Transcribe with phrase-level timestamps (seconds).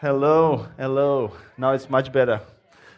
[0.00, 1.30] Hello, hello.
[1.58, 2.40] Now it's much better.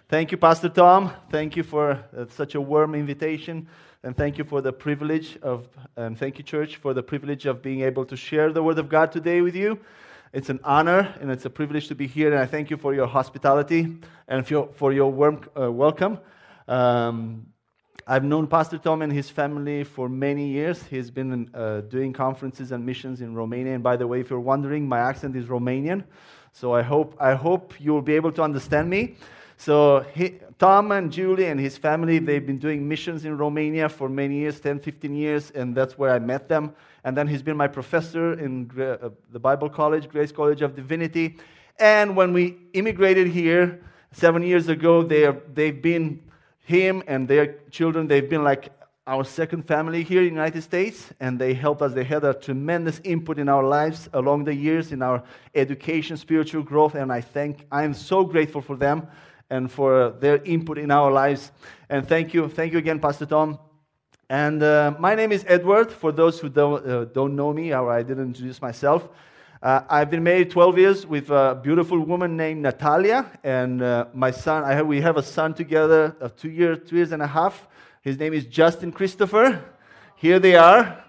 [0.09, 1.11] Thank you, Pastor Tom.
[1.33, 3.67] Thank you for uh, such a warm invitation.
[4.05, 7.61] And thank you for the privilege of, and thank you, church, for the privilege of
[7.61, 9.81] being able to share the Word of God today with you.
[10.33, 12.31] It's an honor and it's a privilege to be here.
[12.31, 13.97] And I thank you for your hospitality
[14.29, 16.21] and for your, for your warm uh, welcome.
[16.69, 17.49] Um,
[18.07, 20.81] I've known Pastor Tom and his family for many years.
[20.85, 23.75] He's been uh, doing conferences and missions in Romania.
[23.75, 26.05] And by the way, if you're wondering, my accent is Romanian.
[26.53, 29.17] So I hope, I hope you'll be able to understand me.
[29.57, 34.09] So he, Tom and Julie and his family, they've been doing missions in Romania for
[34.09, 36.75] many years, 10, 15 years, and that's where I met them.
[37.05, 41.37] And then he's been my professor in uh, the Bible College, Grace College of Divinity.
[41.79, 43.81] And when we immigrated here
[44.13, 46.23] seven years ago, they are, they've been,
[46.65, 48.71] him and their children, they've been like
[49.05, 51.93] our second family here in the United States, and they helped us.
[51.93, 55.25] They had a tremendous input in our lives along the years, in our
[55.57, 59.09] education, spiritual growth, and I thank, I am so grateful for them
[59.51, 61.51] and for their input in our lives.
[61.91, 63.59] And thank you, thank you again, Pastor Tom.
[64.31, 67.91] And uh, my name is Edward, for those who don't, uh, don't know me or
[67.91, 69.09] I didn't introduce myself.
[69.61, 74.31] Uh, I've been married 12 years with a beautiful woman named Natalia, and uh, my
[74.31, 77.27] son, I have, we have a son together of two, years, two years and a
[77.27, 77.67] half.
[78.03, 79.65] His name is Justin Christopher.
[80.17, 81.05] Here they are.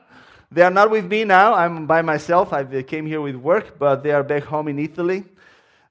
[0.52, 1.56] They are not with me now.
[1.56, 2.54] I'm by myself.
[2.54, 5.24] I came here with work, but they are back home in Italy.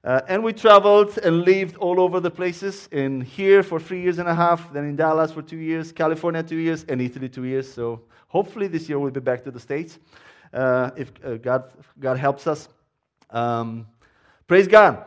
[0.01, 2.87] Uh, and we traveled and lived all over the places.
[2.93, 6.41] In here for three years and a half, then in Dallas for two years, California
[6.41, 7.69] two years, and Italy two years.
[7.69, 9.99] So hopefully this year we'll be back to the States
[10.53, 12.69] uh, if uh, God, God helps us.
[13.29, 13.87] Um,
[14.47, 15.05] praise God.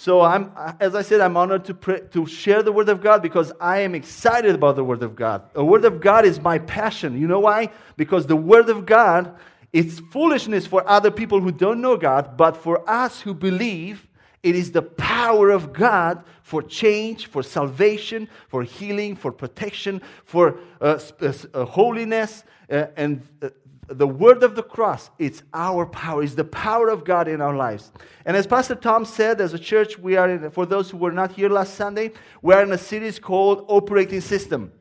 [0.00, 3.20] So, I'm, as I said, I'm honored to, pray, to share the Word of God
[3.20, 5.52] because I am excited about the Word of God.
[5.54, 7.20] The Word of God is my passion.
[7.20, 7.70] You know why?
[7.96, 9.36] Because the Word of God
[9.72, 14.06] is foolishness for other people who don't know God, but for us who believe,
[14.44, 20.60] it is the power of God for change, for salvation, for healing, for protection, for
[20.80, 23.48] uh, uh, holiness, uh, and uh,
[23.88, 27.56] the word of the cross, it's our power, it's the power of God in our
[27.56, 27.90] lives.
[28.26, 31.12] And as Pastor Tom said, as a church, we are, in, for those who were
[31.12, 32.12] not here last Sunday,
[32.42, 34.72] we are in a series called Operating System.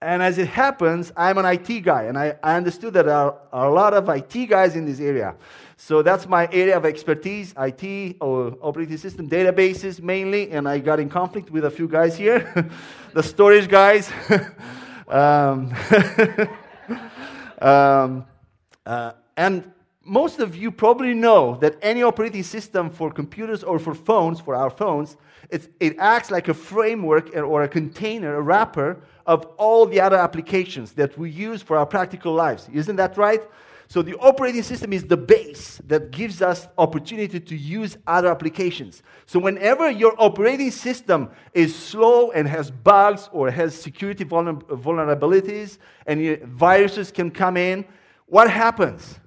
[0.00, 3.38] And as it happens, I'm an IT guy, and I, I understood that there are,
[3.52, 5.34] a lot of IT guys in this area.
[5.76, 11.00] So that's my area of expertise IT or operating system databases mainly, and I got
[11.00, 12.70] in conflict with a few guys here,
[13.14, 14.10] the storage guys.
[15.08, 15.74] um,
[17.60, 18.24] um,
[18.86, 19.70] uh, and
[20.04, 24.54] most of you probably know that any operating system for computers or for phones, for
[24.54, 25.16] our phones,
[25.50, 30.92] it acts like a framework or a container, a wrapper of all the other applications
[30.92, 32.68] that we use for our practical lives.
[32.72, 33.42] Isn't that right?
[33.88, 39.02] So the operating system is the base that gives us opportunity to use other applications.
[39.26, 46.42] So whenever your operating system is slow and has bugs or has security vulnerabilities and
[46.42, 47.84] viruses can come in,
[48.26, 49.18] what happens?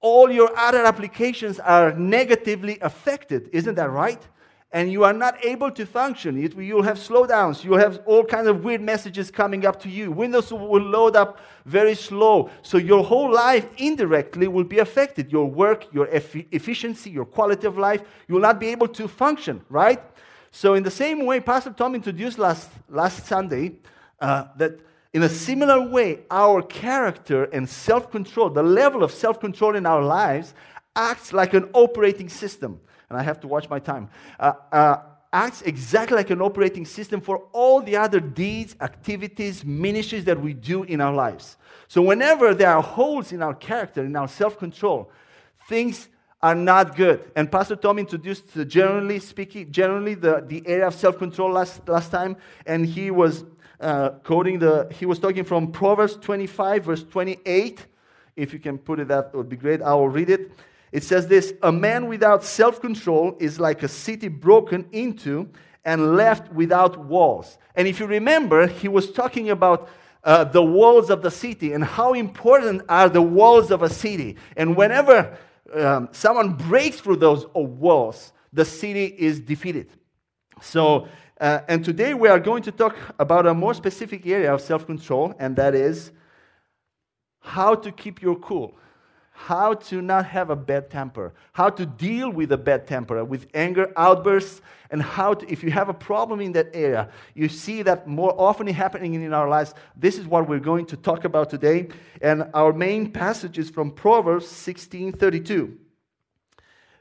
[0.00, 3.50] All your other applications are negatively affected.
[3.52, 4.22] Isn't that right?
[4.70, 6.36] And you are not able to function.
[6.36, 7.64] You'll have slowdowns.
[7.64, 10.12] You'll have all kinds of weird messages coming up to you.
[10.12, 12.50] Windows will load up very slow.
[12.60, 15.32] So your whole life indirectly will be affected.
[15.32, 18.02] Your work, your efficiency, your quality of life.
[18.28, 20.02] You will not be able to function, right?
[20.50, 23.76] So, in the same way, Pastor Tom introduced last, last Sunday
[24.20, 24.80] uh, that
[25.12, 29.86] in a similar way, our character and self control, the level of self control in
[29.86, 30.54] our lives,
[30.94, 32.80] acts like an operating system.
[33.08, 34.10] And I have to watch my time.
[34.38, 34.96] Uh, uh,
[35.32, 40.52] acts exactly like an operating system for all the other deeds, activities, ministries that we
[40.52, 41.56] do in our lives.
[41.86, 45.10] So, whenever there are holes in our character, in our self control,
[45.68, 46.08] things
[46.42, 47.30] are not good.
[47.34, 52.10] And Pastor Tom introduced, generally speaking, generally the, the area of self control last, last
[52.10, 52.36] time,
[52.66, 53.44] and he was
[53.80, 57.86] uh, quoting the, he was talking from Proverbs 25, verse 28.
[58.36, 59.82] If you can put it that would be great.
[59.82, 60.52] I will read it.
[60.92, 65.50] It says this A man without self control is like a city broken into
[65.84, 67.58] and left without walls.
[67.74, 69.88] And if you remember, he was talking about
[70.24, 74.36] uh, the walls of the city and how important are the walls of a city.
[74.56, 75.36] And whenever
[75.74, 79.88] um, someone breaks through those walls, the city is defeated.
[80.60, 81.08] So
[81.40, 84.86] uh, and today we are going to talk about a more specific area of self
[84.86, 86.10] control, and that is
[87.40, 88.76] how to keep your cool,
[89.30, 93.46] how to not have a bad temper, how to deal with a bad temper, with
[93.54, 97.82] anger outbursts, and how to, if you have a problem in that area, you see
[97.82, 99.74] that more often happening in our lives.
[99.96, 101.88] This is what we're going to talk about today.
[102.20, 105.78] And our main passage is from Proverbs 16 32,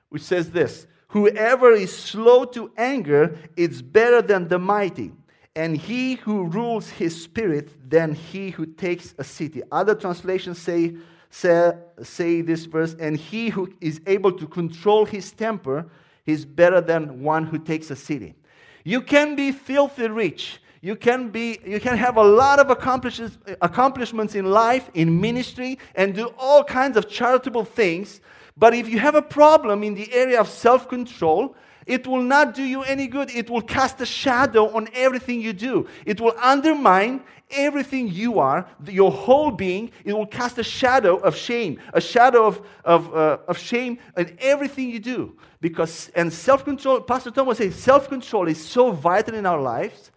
[0.10, 5.14] which says this Whoever is slow to anger is better than the mighty,
[5.56, 9.64] and he who rules his spirit than he who takes a city.
[9.72, 10.98] Other translations say,
[11.30, 11.74] say,
[12.04, 15.90] say this verse, and he who is able to control his temper
[16.26, 18.36] is better than one who takes a city.
[18.84, 20.62] You can be filthy rich.
[20.82, 26.14] You can, be, you can have a lot of accomplishments in life, in ministry, and
[26.14, 28.22] do all kinds of charitable things.
[28.58, 31.56] But if you have a problem in the area of self control,
[31.86, 33.30] it will not do you any good.
[33.30, 35.88] It will cast a shadow on everything you do.
[36.06, 39.92] It will undermine everything you are, your whole being.
[40.04, 44.36] It will cast a shadow of shame, a shadow of, of, uh, of shame in
[44.40, 45.38] everything you do.
[45.62, 50.12] Because, and self control, Pastor Tom saying, self control is so vital in our lives,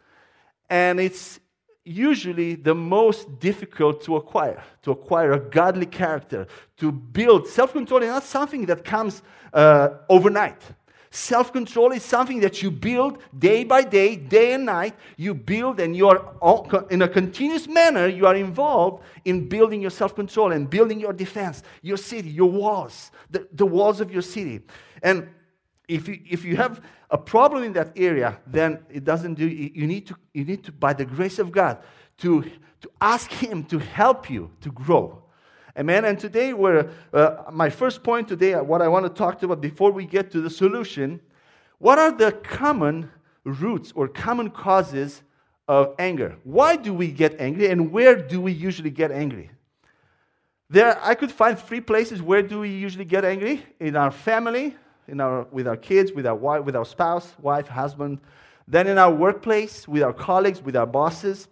[0.69, 1.38] and it's
[1.90, 6.46] usually the most difficult to acquire, to acquire a godly character,
[6.76, 7.46] to build.
[7.48, 9.22] Self control is not something that comes
[9.52, 10.62] uh, overnight.
[11.12, 14.94] Self control is something that you build day by day, day and night.
[15.16, 19.90] You build, and you are in a continuous manner, you are involved in building your
[19.90, 24.22] self control and building your defense, your city, your walls, the, the walls of your
[24.22, 24.60] city.
[25.02, 25.28] And
[25.90, 29.87] if you, if you have a problem in that area, then it doesn't do, you
[29.87, 31.78] need to, you need to by the grace of God,
[32.19, 32.42] to,
[32.81, 35.22] to ask Him to help you to grow.
[35.76, 36.04] Amen.
[36.04, 39.46] And today, we're, uh, my first point today, uh, what I want to talk to
[39.46, 41.20] about before we get to the solution,
[41.78, 43.10] what are the common
[43.44, 45.22] roots or common causes
[45.66, 46.37] of anger?
[46.44, 49.50] Why do we get angry, and where do we usually get angry?
[50.69, 54.76] There, I could find three places where do we usually get angry in our family,
[55.11, 58.21] in our, with our kids, with our wife, with our spouse, wife, husband,
[58.67, 61.49] then in our workplace, with our colleagues, with our bosses,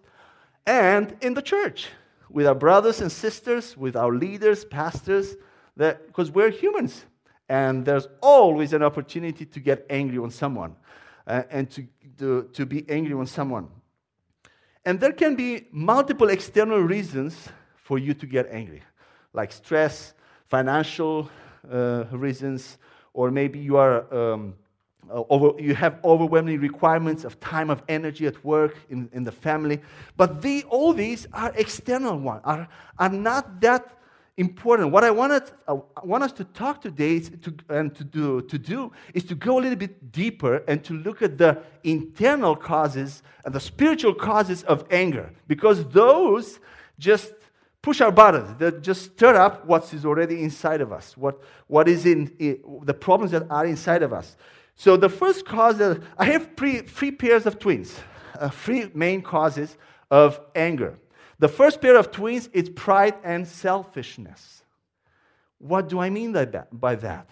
[0.66, 1.88] and in the church
[2.30, 5.36] with our brothers and sisters, with our leaders, pastors,
[5.76, 7.04] because we're humans.
[7.48, 10.76] And there's always an opportunity to get angry on someone
[11.26, 11.86] uh, and to,
[12.18, 13.68] to, to be angry on someone.
[14.84, 18.82] And there can be multiple external reasons for you to get angry,
[19.32, 20.14] like stress,
[20.46, 21.30] financial
[21.70, 22.78] uh, reasons,
[23.14, 24.12] or maybe you are.
[24.14, 24.54] Um,
[25.10, 29.32] uh, over, you have overwhelming requirements of time, of energy at work, in, in the
[29.32, 29.80] family.
[30.18, 32.68] But the, all these are external ones, are,
[32.98, 33.98] are not that
[34.36, 34.92] important.
[34.92, 38.92] What I wanted, uh, want us to talk today to, and to do, to do
[39.12, 43.54] is to go a little bit deeper and to look at the internal causes and
[43.54, 45.32] the spiritual causes of anger.
[45.46, 46.60] Because those
[46.98, 47.32] just
[47.88, 51.88] push our buttons, that just stir up what is already inside of us, what, what
[51.88, 52.30] is in,
[52.82, 54.36] the problems that are inside of us.
[54.76, 57.98] So the first cause, that, I have three, three pairs of twins,
[58.38, 59.78] uh, three main causes
[60.10, 60.98] of anger.
[61.38, 64.64] The first pair of twins is pride and selfishness.
[65.56, 66.68] What do I mean by that?
[66.78, 67.26] By that?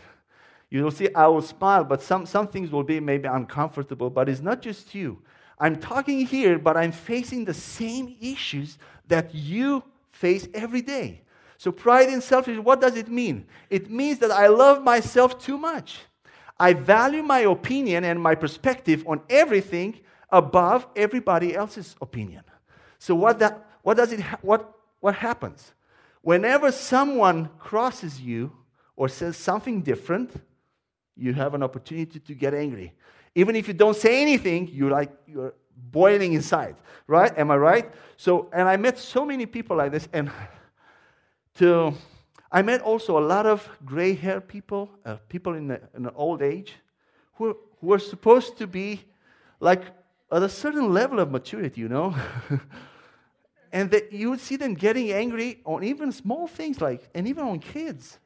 [0.71, 4.27] You will see, I will smile, but some, some things will be maybe uncomfortable, but
[4.31, 5.21] it's not just you.
[5.59, 9.83] I'm talking here, but I'm facing the same issues that you
[10.17, 11.23] face every day.
[11.59, 13.47] So, pride and selfishness, what does it mean?
[13.71, 16.01] It means that I love myself too much.
[16.59, 22.43] I value my opinion and my perspective on everything above everybody else's opinion.
[22.99, 25.73] So what that what does it ha- what what happens?
[26.23, 28.53] Whenever someone crosses you
[28.97, 30.31] or says something different,
[31.15, 32.93] you have an opportunity to get angry.
[33.35, 37.37] Even if you don't say anything, you're like you're boiling inside, right?
[37.39, 37.93] Am I right?
[38.17, 40.31] So, and I met so many people like this, and
[41.59, 41.95] to
[42.51, 46.43] I met also a lot of gray hair people, uh, people in, the, in old
[46.43, 46.75] age,
[47.35, 49.05] who, who were supposed to be
[49.61, 49.83] like
[50.31, 52.15] at a certain level of maturity, you know?
[53.73, 57.45] and that you would see them getting angry on even small things like, and even
[57.45, 58.19] on kids,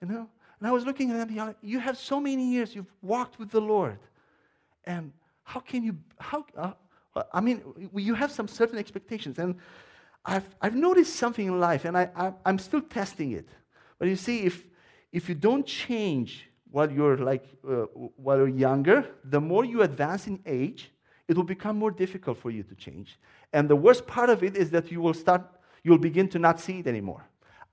[0.00, 0.28] you know?
[0.58, 3.50] And I was looking at them, you, you have so many years, you've walked with
[3.50, 3.98] the Lord.
[4.84, 6.72] And how can you, how, uh,
[7.32, 7.62] I mean,
[7.94, 9.38] you have some certain expectations.
[9.38, 9.56] And
[10.24, 13.48] I've, I've noticed something in life, and I, I, I'm still testing it.
[13.98, 14.64] But you see, if,
[15.12, 20.26] if you don't change while you're like uh, while you're younger, the more you advance
[20.26, 20.90] in age,
[21.28, 23.16] it will become more difficult for you to change.
[23.52, 25.42] And the worst part of it is that you will start,
[25.84, 27.24] you'll begin to not see it anymore.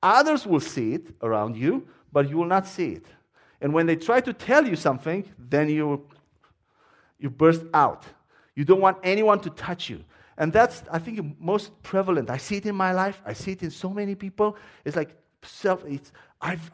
[0.03, 3.05] Others will see it around you, but you will not see it.
[3.59, 6.07] And when they try to tell you something, then you,
[7.19, 8.05] you burst out.
[8.55, 10.03] You don't want anyone to touch you.
[10.37, 12.29] And that's, I think, most prevalent.
[12.29, 13.21] I see it in my life.
[13.25, 14.57] I see it in so many people.
[14.85, 16.71] It's like self, it's, I've,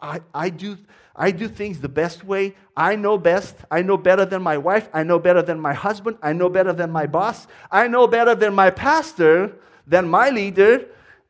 [0.00, 0.78] I, I, do,
[1.14, 2.54] I do things the best way.
[2.76, 3.56] I know best.
[3.70, 4.88] I know better than my wife.
[4.94, 6.16] I know better than my husband.
[6.22, 7.46] I know better than my boss.
[7.70, 9.52] I know better than my pastor,
[9.86, 10.86] than my leader.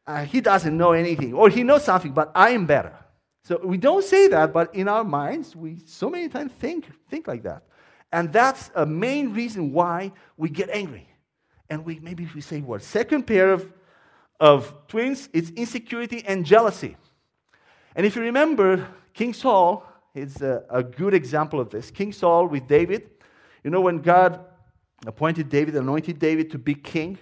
[0.06, 2.94] Uh, he doesn't know anything, or he knows something, but I am better.
[3.44, 7.26] So we don't say that, but in our minds, we so many times think, think
[7.26, 7.62] like that.
[8.12, 11.08] And that's a main reason why we get angry.
[11.68, 12.82] And we maybe we say what?
[12.82, 13.72] Second pair of,
[14.40, 16.96] of twins, it's insecurity and jealousy.
[17.94, 21.90] And if you remember, King Saul is a, a good example of this.
[21.90, 23.10] King Saul with David,
[23.62, 24.44] you know, when God
[25.06, 27.18] appointed David, anointed David to be king,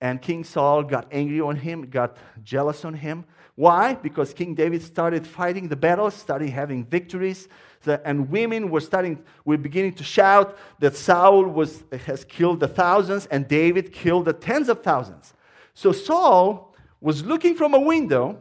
[0.00, 3.24] and King Saul got angry on him, got jealous on him.
[3.54, 3.94] Why?
[3.94, 7.48] Because King David started fighting the battles, started having victories,
[7.86, 13.26] and women were starting, were beginning to shout that Saul was, has killed the thousands
[13.26, 15.34] and David killed the tens of thousands.
[15.74, 18.38] So Saul was looking from a window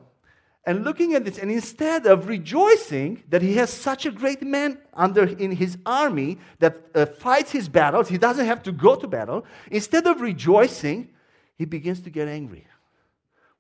[0.66, 4.80] and looking at this, and instead of rejoicing that he has such a great man
[4.94, 9.08] under in his army that uh, fights his battles, he doesn't have to go to
[9.08, 9.46] battle.
[9.70, 11.10] Instead of rejoicing,
[11.56, 12.66] he begins to get angry.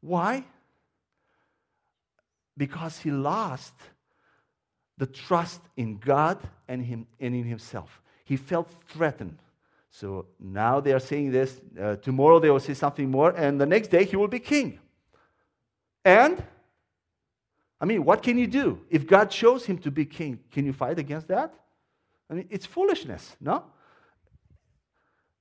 [0.01, 0.45] Why?
[2.57, 3.73] Because he lost
[4.97, 8.01] the trust in God and, him, and in himself.
[8.23, 9.37] He felt threatened.
[9.91, 11.61] So now they are saying this.
[11.79, 14.79] Uh, tomorrow they will say something more, and the next day he will be king.
[16.03, 16.43] And,
[17.79, 18.81] I mean, what can you do?
[18.89, 21.53] If God chose him to be king, can you fight against that?
[22.29, 23.63] I mean, it's foolishness, no?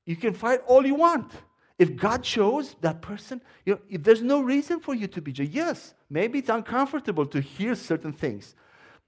[0.06, 1.32] You can fight all you want.
[1.78, 5.32] If God chose that person, you know, if there's no reason for you to be
[5.32, 8.54] yes, maybe it's uncomfortable to hear certain things,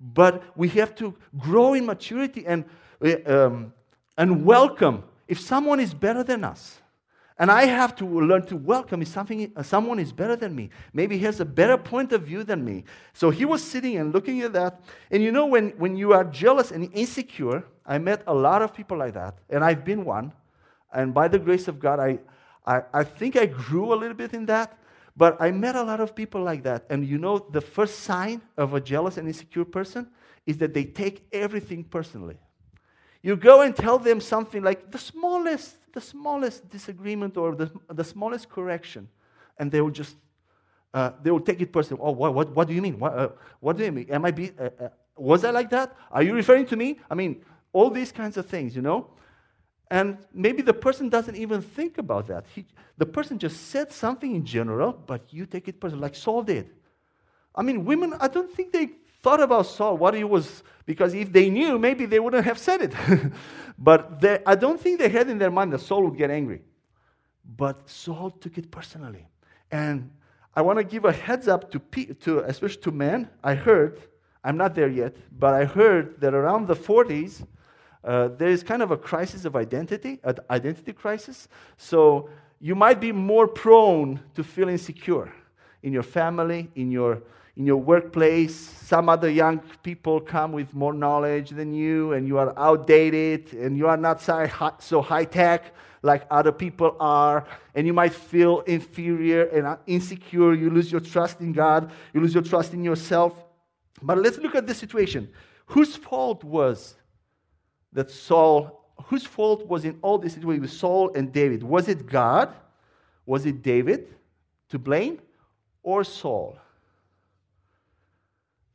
[0.00, 2.64] but we have to grow in maturity and,
[3.26, 3.72] um,
[4.16, 6.80] and welcome if someone is better than us.
[7.38, 10.70] And I have to learn to welcome if something, someone is better than me.
[10.94, 12.84] Maybe he has a better point of view than me.
[13.12, 14.80] So he was sitting and looking at that.
[15.10, 18.74] And you know, when, when you are jealous and insecure, I met a lot of
[18.74, 20.32] people like that, and I've been one.
[20.92, 22.18] And by the grace of God, I,
[22.66, 24.78] I, I think I grew a little bit in that,
[25.16, 26.84] but I met a lot of people like that.
[26.90, 30.08] And you know, the first sign of a jealous and insecure person
[30.44, 32.38] is that they take everything personally.
[33.22, 38.04] You go and tell them something like the smallest, the smallest disagreement or the, the
[38.04, 39.08] smallest correction,
[39.58, 40.16] and they will just
[40.94, 42.02] uh, they will take it personally.
[42.02, 42.98] Oh, what, what, what do you mean?
[42.98, 43.28] What, uh,
[43.60, 44.06] what do you mean?
[44.08, 45.94] Am I be, uh, uh was I like that?
[46.10, 47.00] Are you referring to me?
[47.10, 49.10] I mean, all these kinds of things, you know.
[49.90, 52.46] And maybe the person doesn't even think about that.
[52.54, 52.66] He,
[52.98, 56.70] the person just said something in general, but you take it personally, like Saul did.
[57.54, 58.90] I mean, women, I don't think they
[59.22, 62.82] thought about Saul, what he was, because if they knew, maybe they wouldn't have said
[62.82, 62.94] it.
[63.78, 66.62] but they, I don't think they had in their mind that Saul would get angry.
[67.44, 69.26] But Saul took it personally.
[69.70, 70.10] And
[70.54, 71.78] I want to give a heads up to,
[72.14, 73.28] to, especially to men.
[73.42, 74.00] I heard,
[74.42, 77.46] I'm not there yet, but I heard that around the 40s,
[78.06, 81.48] uh, there is kind of a crisis of identity, an identity crisis.
[81.76, 85.32] So you might be more prone to feel insecure
[85.82, 87.22] in your family, in your
[87.56, 88.54] in your workplace.
[88.54, 93.76] Some other young people come with more knowledge than you, and you are outdated, and
[93.76, 97.44] you are not so high tech like other people are,
[97.74, 100.54] and you might feel inferior and insecure.
[100.54, 103.44] You lose your trust in God, you lose your trust in yourself.
[104.00, 105.28] But let's look at this situation.
[105.66, 106.94] Whose fault was
[107.92, 111.62] that Saul, whose fault was in all this situation with Saul and David?
[111.62, 112.54] Was it God?
[113.24, 114.14] Was it David
[114.68, 115.20] to blame?
[115.82, 116.58] Or Saul?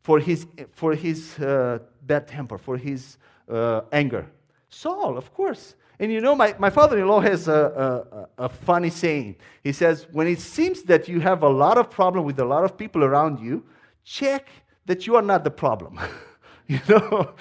[0.03, 3.18] For his, for his uh, bad temper, for his
[3.50, 4.25] uh, anger.
[4.70, 5.75] Saul, of course.
[6.00, 9.36] And you know, my, my father in law has a, a, a, funny saying.
[9.63, 12.63] He says, When it seems that you have a lot of problem with a lot
[12.63, 13.63] of people around you,
[14.03, 14.50] check
[14.88, 16.00] that you are not the problem.
[16.68, 17.34] you know?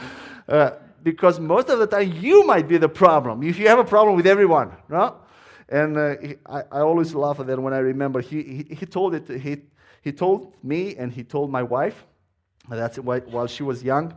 [0.46, 3.84] Uh, because most of the time you might be the problem if you have a
[3.84, 5.16] problem with everyone, no?
[5.68, 8.86] And uh, he, I, I, always laugh at that when I remember he, he, he,
[8.86, 9.58] told it, he,
[10.02, 12.04] he told me and he told my wife,
[12.68, 14.12] that's why, while she was young.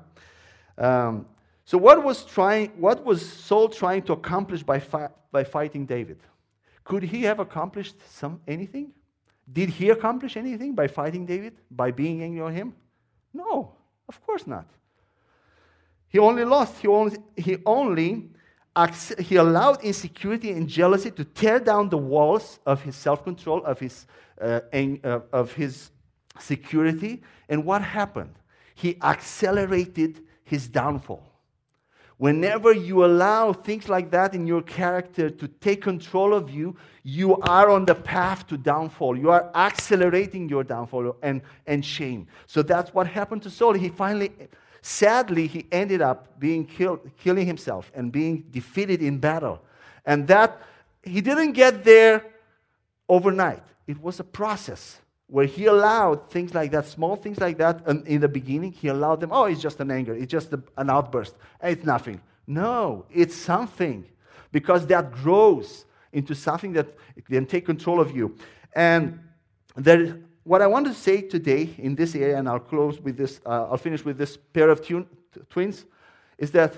[0.79, 1.27] Um,
[1.65, 6.17] so what was, trying, what was Saul trying to accomplish by, fi- by fighting David?
[6.83, 8.91] Could he have accomplished some, anything?
[9.51, 12.73] Did he accomplish anything by fighting David, by being angry on him?
[13.33, 13.75] No,
[14.09, 14.67] of course not.
[16.13, 16.77] He only lost.
[16.79, 18.29] He only, he only
[19.20, 24.08] he allowed insecurity and jealousy to tear down the walls of his self-control, of his,
[24.41, 25.91] uh, uh, of his
[26.39, 27.22] security.
[27.50, 28.34] And what happened?
[28.75, 31.24] He accelerated his downfall.
[32.17, 37.38] Whenever you allow things like that in your character to take control of you, you
[37.41, 39.17] are on the path to downfall.
[39.17, 42.27] You are accelerating your downfall and, and shame.
[42.48, 43.74] So that's what happened to Saul.
[43.74, 44.32] He finally
[44.85, 49.61] Sadly, he ended up being killed, killing himself and being defeated in battle.
[50.05, 50.61] And that,
[51.01, 52.25] he didn't get there
[53.07, 53.63] overnight.
[53.87, 54.99] It was a process.
[55.33, 58.87] where he allowed things like that, small things like that, and in the beginning, he
[58.87, 62.21] allowed them, oh, it's just an anger, it's just an outburst, it's nothing.
[62.45, 64.05] No, it's something
[64.51, 66.87] because that grows into something that
[67.27, 68.35] can take control of you.
[68.75, 69.19] And
[69.75, 73.39] there, what I want to say today in this area, and I'll close with this,
[73.45, 74.81] uh, I'll finish with this pair of
[75.50, 75.85] twins,
[76.38, 76.75] is that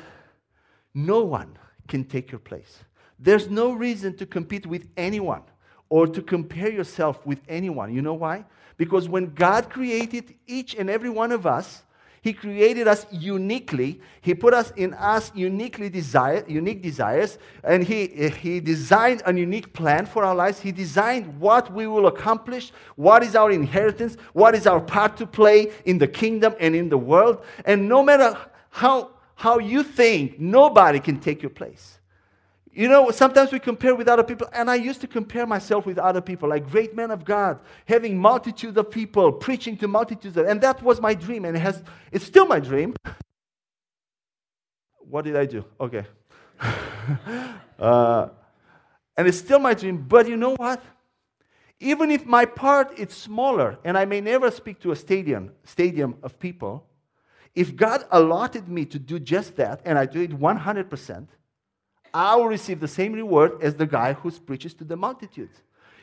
[0.94, 1.58] no one
[1.88, 2.84] can take your place.
[3.20, 5.42] There's no reason to compete with anyone
[5.90, 7.94] or to compare yourself with anyone.
[7.94, 8.46] You know why?
[8.78, 11.84] Because when God created each and every one of us,
[12.26, 14.02] he created us uniquely.
[14.20, 19.74] He put us in us uniquely desire, unique desires, and he, he designed a unique
[19.74, 20.60] plan for our lives.
[20.60, 25.28] He designed what we will accomplish, what is our inheritance, what is our part to
[25.28, 27.44] play in the kingdom and in the world.
[27.64, 28.36] And no matter
[28.72, 31.95] how, how you think, nobody can take your place.
[32.76, 35.98] You know, sometimes we compare with other people, and I used to compare myself with
[35.98, 40.46] other people, like great men of God, having multitudes of people, preaching to multitudes, of,
[40.46, 42.94] and that was my dream, and it has, it's still my dream.
[45.00, 45.64] What did I do?
[45.80, 46.06] Okay.
[47.80, 48.28] uh,
[49.16, 50.84] and it's still my dream, but you know what?
[51.80, 56.18] Even if my part is smaller, and I may never speak to a stadium, stadium
[56.22, 56.86] of people,
[57.54, 61.28] if God allotted me to do just that, and I do it 100%,
[62.16, 65.60] I will receive the same reward as the guy who preaches to the multitudes.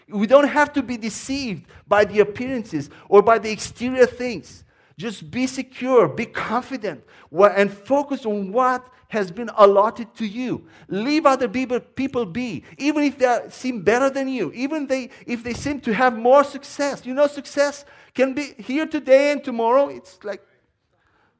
[0.09, 4.63] We don't have to be deceived by the appearances or by the exterior things.
[4.99, 7.03] Just be secure, be confident,
[7.33, 10.67] and focus on what has been allotted to you.
[10.89, 15.55] Leave other people be, even if they seem better than you, even they, if they
[15.55, 17.07] seem to have more success.
[17.07, 19.89] You know, success can be here today and tomorrow.
[19.89, 20.43] It's like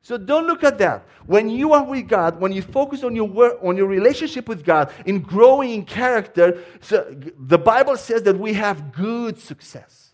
[0.03, 1.07] so don't look at that.
[1.27, 4.65] When you are with God, when you focus on your work, on your relationship with
[4.65, 10.11] God, in growing in character, so the Bible says that we have good success.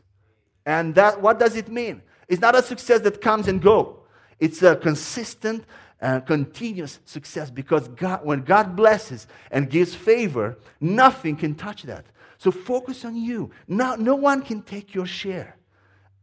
[0.66, 2.02] And that what does it mean?
[2.28, 4.00] It's not a success that comes and go.
[4.38, 5.64] It's a consistent
[6.00, 12.04] and continuous success because God, when God blesses and gives favor, nothing can touch that.
[12.36, 13.50] So focus on you.
[13.66, 15.57] No, no one can take your share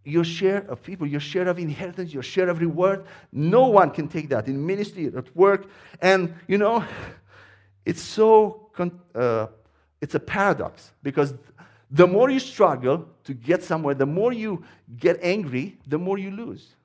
[0.06, 3.06] your share of people, your share of inheritance, your share of reward.
[3.32, 5.68] No one can take that in ministry, at work.
[6.00, 6.86] And, you know,
[7.86, 8.70] it's so,
[9.15, 9.48] uh,
[10.00, 11.34] it's a paradox because
[11.89, 14.63] the more you struggle to get somewhere, the more you
[14.98, 16.76] get angry, the more you lose.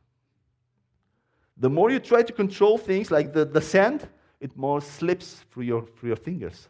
[1.58, 4.08] The more you try to control things like the, the sand,
[4.40, 6.68] it more slips through your, through your fingers.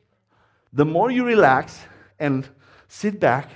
[0.73, 1.79] The more you relax
[2.19, 2.49] and
[2.89, 3.51] sit back,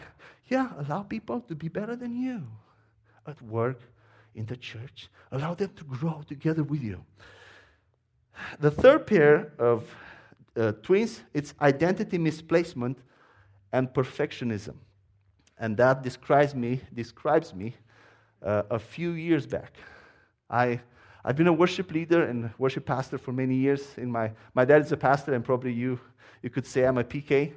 [0.47, 2.47] yeah, allow people to be better than you
[3.27, 3.81] at work,
[4.35, 5.09] in the church.
[5.33, 7.05] Allow them to grow together with you.
[8.59, 9.85] The third pair of
[10.57, 12.99] uh, twins, it's identity misplacement
[13.73, 14.75] and perfectionism.
[15.59, 17.75] And that describes me, describes me
[18.43, 19.75] uh, a few years back.
[20.51, 20.81] I,
[21.25, 23.95] I've been a worship leader and worship pastor for many years.
[23.97, 25.99] In my, my dad is a pastor, and probably you,
[26.43, 27.53] you could say I'm a PK,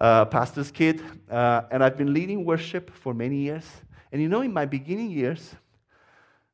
[0.00, 1.00] uh, pastor's kid.
[1.30, 3.64] Uh, and I've been leading worship for many years.
[4.12, 5.54] And you know, in my beginning years,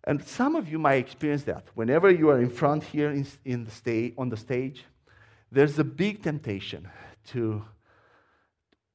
[0.05, 1.65] and some of you might experience that.
[1.75, 4.85] Whenever you are in front here in, in the sta- on the stage,
[5.51, 6.89] there's a big temptation
[7.29, 7.65] to,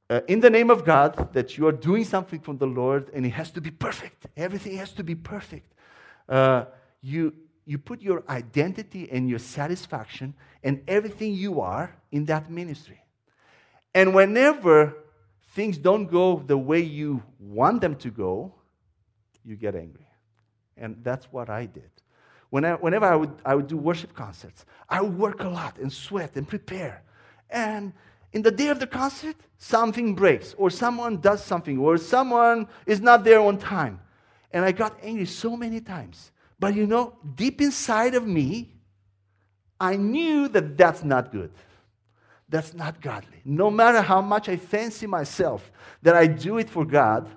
[0.08, 3.26] uh, in the name of God, that you are doing something from the Lord and
[3.26, 4.26] it has to be perfect.
[4.36, 5.72] Everything has to be perfect.
[6.28, 6.66] Uh,
[7.02, 7.32] you,
[7.64, 13.02] you put your identity and your satisfaction and everything you are in that ministry.
[13.94, 14.94] And whenever
[15.50, 18.54] things don't go the way you want them to go,
[19.44, 20.06] you get angry.
[20.76, 21.90] And that's what I did.
[22.50, 26.36] Whenever I would, I would do worship concerts, I would work a lot and sweat
[26.36, 27.02] and prepare.
[27.48, 27.92] And
[28.32, 33.00] in the day of the concert, something breaks, or someone does something, or someone is
[33.00, 34.00] not there on time.
[34.52, 36.32] And I got angry so many times.
[36.58, 38.74] But you know, deep inside of me,
[39.80, 41.52] I knew that that's not good.
[42.50, 43.40] That's not godly.
[43.44, 45.70] No matter how much I fancy myself
[46.02, 47.30] that I do it for God,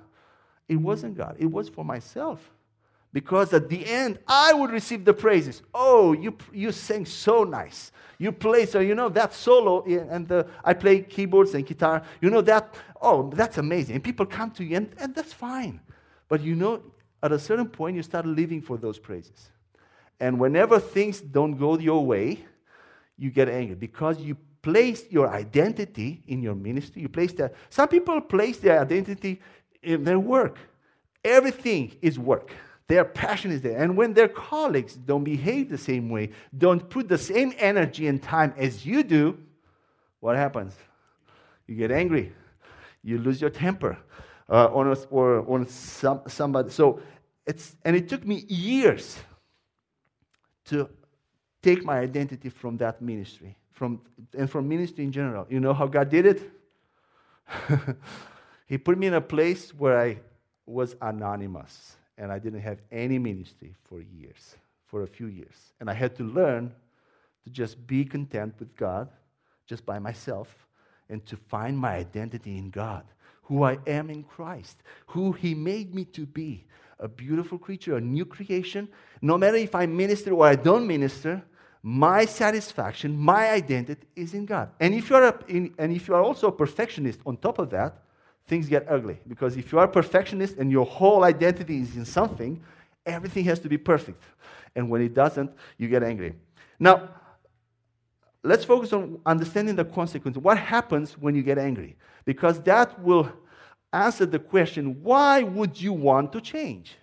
[0.68, 1.36] it wasn't God.
[1.38, 2.50] It was for myself.
[3.14, 5.62] Because at the end, I would receive the praises.
[5.72, 7.92] Oh, you, you sang so nice.
[8.18, 12.02] You play, so you know that solo, and the, I play keyboards and guitar.
[12.22, 13.96] You know that, oh, that's amazing.
[13.96, 15.80] And people come to you, and, and that's fine.
[16.28, 16.82] But you know,
[17.22, 19.52] at a certain point, you start living for those praises.
[20.20, 22.44] And whenever things don't go your way,
[23.16, 27.04] you get angry because you place your identity in your ministry.
[27.04, 27.54] You place that.
[27.70, 29.40] Some people place their identity
[29.84, 30.58] in their work.
[31.24, 32.52] Everything is work.
[32.88, 33.78] Their passion is there.
[33.78, 38.24] And when their colleagues don't behave the same way, don't put the same energy and
[38.24, 39.38] time as you do,
[40.20, 40.74] what happens?
[41.68, 42.34] You get angry.
[43.04, 44.00] You lose your temper.
[44.50, 46.70] uh, on, a, or on some, somebody.
[46.70, 47.02] So
[47.46, 49.18] it's, and it took me years
[50.66, 50.90] to
[51.62, 54.02] take my identity from that ministry from,
[54.38, 55.46] and from ministry in general.
[55.50, 56.52] You know how God did it?
[58.68, 60.20] he put me in a place where I
[60.66, 64.56] was anonymous and I didn't have any ministry for years,
[64.86, 65.74] for a few years.
[65.80, 66.72] And I had to learn
[67.44, 69.10] to just be content with God,
[69.66, 70.68] just by myself,
[71.10, 73.04] and to find my identity in God,
[73.44, 76.66] who I am in Christ, who He made me to be
[77.00, 78.88] a beautiful creature, a new creation.
[79.22, 81.44] No matter if I minister or I don't minister,
[81.86, 84.72] my satisfaction, my identity is in God.
[84.80, 87.60] And if you are, a, in, and if you are also a perfectionist on top
[87.60, 88.02] of that,
[88.48, 89.20] things get ugly.
[89.28, 92.64] Because if you are a perfectionist and your whole identity is in something,
[93.06, 94.24] everything has to be perfect.
[94.76, 96.34] And when it doesn't, you get angry.
[96.80, 97.10] Now,
[98.44, 100.38] let's focus on understanding the consequence.
[100.38, 101.98] What happens when you get angry?
[102.24, 103.30] Because that will
[103.92, 106.96] answer the question why would you want to change?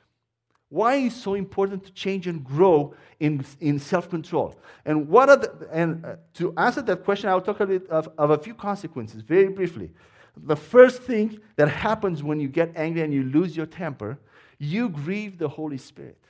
[0.71, 4.55] Why is so important to change and grow in, in self control?
[4.85, 8.09] And, what are the, and uh, to answer that question, I'll talk a bit of,
[8.17, 9.91] of a few consequences very briefly.
[10.37, 14.19] The first thing that happens when you get angry and you lose your temper,
[14.59, 16.23] you grieve the Holy Spirit.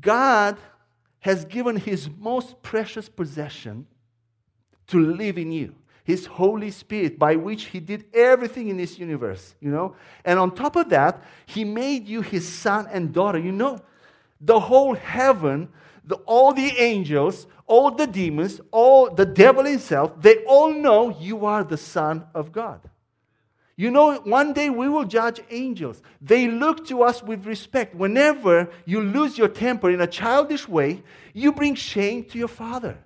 [0.00, 0.58] God
[1.20, 3.86] has given his most precious possession
[4.88, 5.74] to live in you
[6.06, 9.96] his Holy Spirit, by which he did everything in this universe, you know?
[10.24, 13.40] And on top of that, he made you his son and daughter.
[13.40, 13.80] You know,
[14.40, 15.68] the whole heaven,
[16.04, 21.44] the, all the angels, all the demons, all the devil himself, they all know you
[21.44, 22.88] are the son of God.
[23.74, 26.00] You know, one day we will judge angels.
[26.22, 27.96] They look to us with respect.
[27.96, 31.02] Whenever you lose your temper in a childish way,
[31.34, 32.96] you bring shame to your father.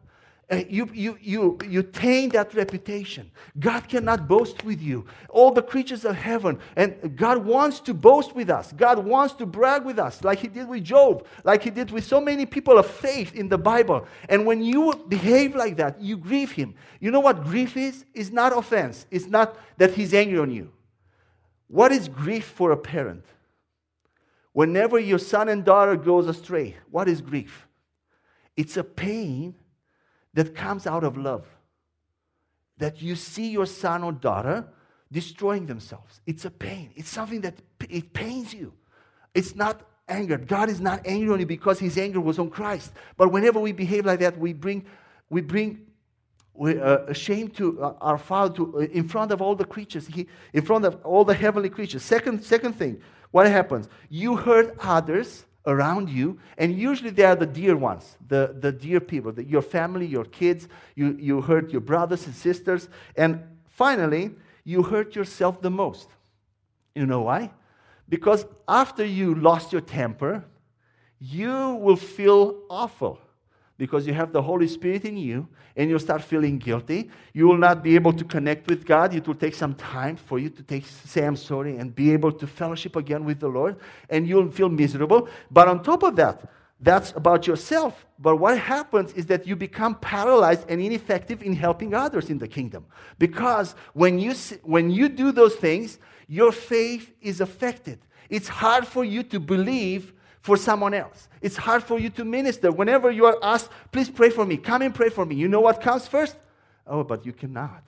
[0.50, 3.30] Uh, you, you, you, you taint that reputation.
[3.60, 5.06] God cannot boast with you.
[5.28, 8.72] All the creatures of heaven, and God wants to boast with us.
[8.72, 12.04] God wants to brag with us, like He did with Job, like He did with
[12.04, 14.08] so many people of faith in the Bible.
[14.28, 16.74] And when you behave like that, you grieve Him.
[16.98, 18.04] You know what grief is?
[18.12, 20.72] It's not offense, it's not that He's angry on you.
[21.68, 23.24] What is grief for a parent?
[24.52, 27.68] Whenever your son and daughter goes astray, what is grief?
[28.56, 29.54] It's a pain
[30.34, 31.46] that comes out of love.
[32.78, 34.66] That you see your son or daughter
[35.12, 36.20] destroying themselves.
[36.26, 36.90] It's a pain.
[36.96, 37.54] It's something that
[37.88, 38.72] it pains you.
[39.34, 40.38] It's not anger.
[40.38, 42.92] God is not angry on you because his anger was on Christ.
[43.16, 44.86] But whenever we behave like that, we bring,
[45.28, 45.86] we bring
[46.54, 50.06] we, uh, shame to uh, our Father to, uh, in front of all the creatures,
[50.06, 52.02] he, in front of all the heavenly creatures.
[52.02, 53.88] Second, second thing, what happens?
[54.08, 59.00] You hurt others around you, and usually they are the dear ones, the, the dear
[59.00, 64.30] people, the, your family, your kids, you, you hurt your brothers and sisters, and finally,
[64.64, 66.08] you hurt yourself the most.
[66.94, 67.50] You know why?
[68.08, 70.44] Because after you lost your temper,
[71.20, 73.20] you will feel awful
[73.80, 77.08] because you have the Holy Spirit in you and you'll start feeling guilty.
[77.32, 79.14] You will not be able to connect with God.
[79.14, 82.30] It will take some time for you to take, say, I'm sorry, and be able
[82.30, 83.76] to fellowship again with the Lord.
[84.10, 85.30] And you'll feel miserable.
[85.50, 86.46] But on top of that,
[86.78, 88.04] that's about yourself.
[88.18, 92.48] But what happens is that you become paralyzed and ineffective in helping others in the
[92.48, 92.84] kingdom.
[93.18, 97.98] Because when you, when you do those things, your faith is affected.
[98.28, 101.28] It's hard for you to believe for someone else.
[101.40, 102.70] It's hard for you to minister.
[102.70, 105.60] Whenever you are asked, please pray for me, come and pray for me, you know
[105.60, 106.36] what comes first?
[106.86, 107.82] Oh, but you cannot.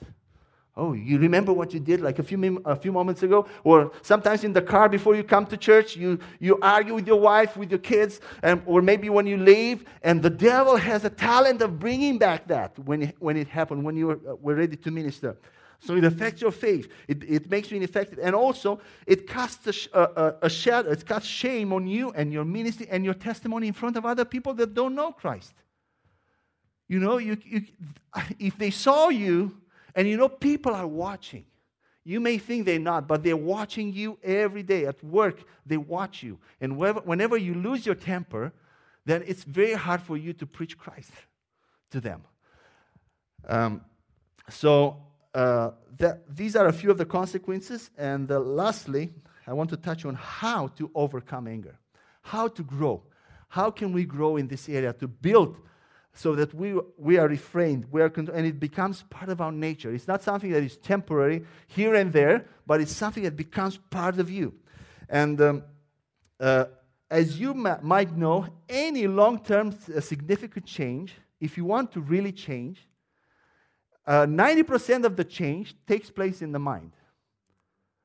[0.75, 3.47] Oh, you remember what you did like a few, a few moments ago?
[3.63, 7.21] Or sometimes in the car before you come to church, you, you argue with your
[7.21, 11.11] wife, with your kids, and, or maybe when you leave, and the devil has a
[11.11, 14.77] talent of bringing back that when when it happened, when you were, uh, were ready
[14.77, 15.37] to minister.
[15.85, 16.89] So it affects your faith.
[17.09, 18.21] It, it makes you ineffective.
[18.23, 22.45] And also, it casts a, a, a shadow, it casts shame on you and your
[22.45, 25.53] ministry and your testimony in front of other people that don't know Christ.
[26.89, 27.63] You know, you, you,
[28.39, 29.61] if they saw you,
[29.97, 31.47] and you know, people are watching.
[32.05, 34.87] You may think they're not, but they're watching you every day.
[34.87, 36.39] At work, they watch you.
[36.61, 38.53] And whenever, whenever you lose your temper,
[39.05, 41.11] then it's very hard for you to preach Christ
[41.91, 42.23] to them.
[43.49, 43.81] Um,
[44.49, 44.99] so,
[45.35, 45.71] uh,
[46.29, 47.91] these are a few of the consequences.
[47.97, 49.13] And uh, lastly,
[49.47, 51.79] I want to touch on how to overcome anger,
[52.23, 53.03] how to grow.
[53.49, 55.57] How can we grow in this area to build
[56.15, 59.95] so that we, we are refrained, we are, and it becomes part of our nature.
[59.95, 64.19] It's not something that is temporary here and there, but it's something that becomes part
[64.19, 64.55] of you.
[65.09, 65.65] And um,
[66.39, 66.67] uh,
[67.11, 72.87] as you might know, any long term significant change, if you want to really change,
[74.07, 76.93] uh, 90% of the change takes place in the mind.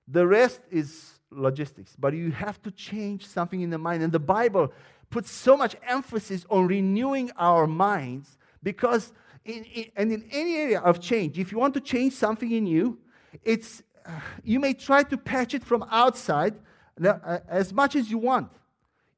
[0.08, 1.96] The rest is logistics.
[1.98, 4.04] But you have to change something in the mind.
[4.04, 4.72] And the Bible
[5.10, 9.14] puts so much emphasis on renewing our minds because,
[9.46, 12.66] in, in, and in any area of change, if you want to change something in
[12.66, 12.98] you,
[13.44, 14.12] it's, uh,
[14.44, 16.56] you may try to patch it from outside
[17.04, 18.52] uh, as much as you want.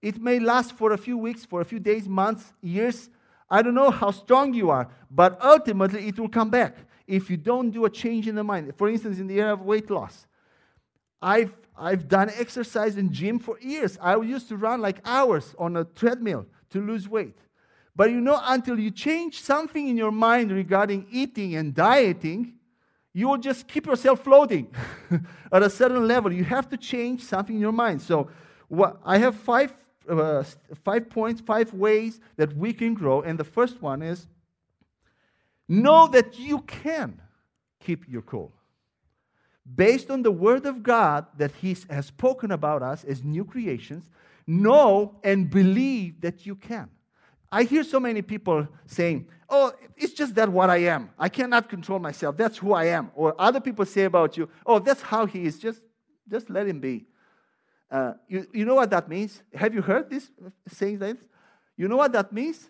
[0.01, 3.09] It may last for a few weeks, for a few days, months, years.
[3.49, 7.38] I don't know how strong you are, but ultimately it will come back if you
[7.38, 8.71] don't do a change in the mind.
[8.77, 10.27] For instance, in the area of weight loss,
[11.21, 13.97] I've, I've done exercise in gym for years.
[14.01, 17.38] I used to run like hours on a treadmill to lose weight.
[17.95, 22.53] But you know, until you change something in your mind regarding eating and dieting,
[23.13, 24.73] you will just keep yourself floating
[25.51, 26.31] at a certain level.
[26.31, 28.01] You have to change something in your mind.
[28.01, 28.29] So,
[28.67, 29.73] what, I have five,
[30.09, 30.43] uh,
[30.83, 33.21] five points, five ways that we can grow.
[33.21, 34.27] And the first one is
[35.67, 37.21] know that you can
[37.79, 38.51] keep your cool
[39.75, 44.09] based on the word of God that He has spoken about us as new creations,
[44.47, 46.89] know and believe that you can.
[47.51, 51.09] I hear so many people saying, Oh, it's just that what I am.
[51.17, 52.37] I cannot control myself.
[52.37, 53.11] That's who I am.
[53.15, 55.57] Or other people say about you, Oh, that's how he is.
[55.57, 55.81] Just,
[56.29, 57.05] just let him be.
[57.91, 59.41] Uh, you, you know what that means?
[59.54, 60.30] Have you heard this
[60.67, 61.17] saying that?
[61.75, 62.69] You know what that means?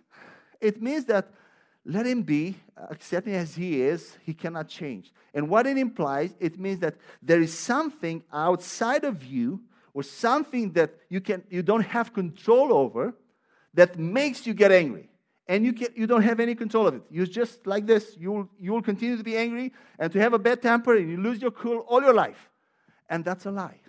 [0.62, 1.30] It means that
[1.86, 2.56] let him be,
[2.90, 5.12] accepting as he is, he cannot change.
[5.34, 9.62] And what it implies, it means that there is something outside of you
[9.94, 13.16] or something that you, can, you don't have control over
[13.74, 15.10] that makes you get angry.
[15.48, 17.02] And you, can, you don't have any control of it.
[17.10, 18.16] You're just like this.
[18.20, 21.42] You'll, you'll continue to be angry and to have a bad temper and you lose
[21.42, 22.50] your cool all your life.
[23.10, 23.80] And that's a lie.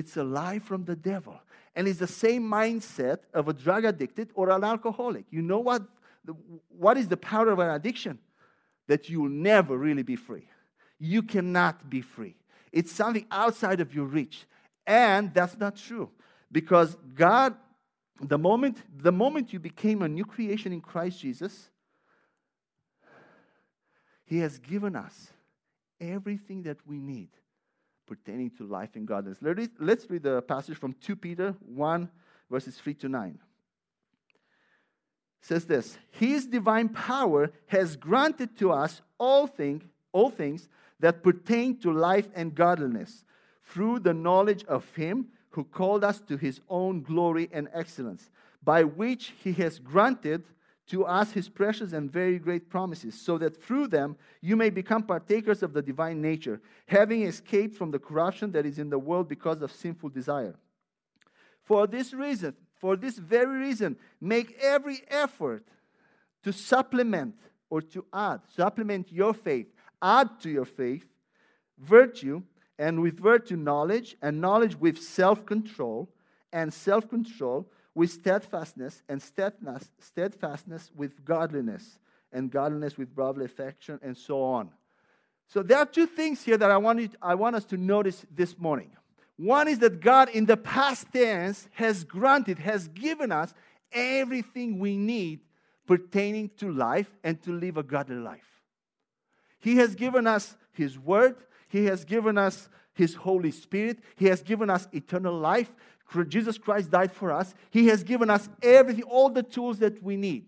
[0.00, 1.38] It's a lie from the devil.
[1.76, 5.26] And it's the same mindset of a drug addicted or an alcoholic.
[5.30, 5.82] You know what
[6.24, 6.34] the,
[6.70, 8.18] what is the power of an addiction?
[8.88, 10.48] That you will never really be free.
[10.98, 12.34] You cannot be free.
[12.72, 14.46] It's something outside of your reach.
[14.86, 16.08] And that's not true.
[16.50, 17.54] Because God,
[18.22, 21.68] the moment, the moment you became a new creation in Christ Jesus,
[24.24, 25.28] He has given us
[26.00, 27.28] everything that we need
[28.10, 29.38] pertaining to life and godliness.
[29.78, 32.10] Let's read the passage from 2 Peter 1,
[32.50, 33.38] verses 3 to 9
[35.40, 40.68] says this His divine power has granted to us all, thing, all things
[41.00, 43.24] that pertain to life and godliness
[43.64, 48.30] through the knowledge of Him who called us to His own glory and excellence,
[48.62, 50.44] by which He has granted
[50.90, 55.02] to us His precious and very great promises, so that through them you may become
[55.02, 59.28] partakers of the divine nature, having escaped from the corruption that is in the world
[59.28, 60.56] because of sinful desire.
[61.64, 65.64] For this reason, for this very reason, make every effort
[66.42, 67.36] to supplement
[67.68, 69.68] or to add, supplement your faith,
[70.02, 71.06] add to your faith
[71.78, 72.42] virtue,
[72.78, 76.08] and with virtue, knowledge, and knowledge with self control,
[76.52, 81.98] and self control with steadfastness, and steadfastness steadfastness with godliness,
[82.32, 84.70] and godliness with brotherly affection, and so on.
[85.48, 88.24] So there are two things here that I want, you, I want us to notice
[88.32, 88.90] this morning.
[89.36, 93.52] One is that God, in the past tense, has granted, has given us
[93.90, 95.40] everything we need
[95.86, 98.62] pertaining to life and to live a godly life.
[99.58, 101.36] He has given us His Word,
[101.68, 105.72] He has given us His Holy Spirit, He has given us eternal life.
[106.28, 107.54] Jesus Christ died for us.
[107.70, 110.46] He has given us everything, all the tools that we need.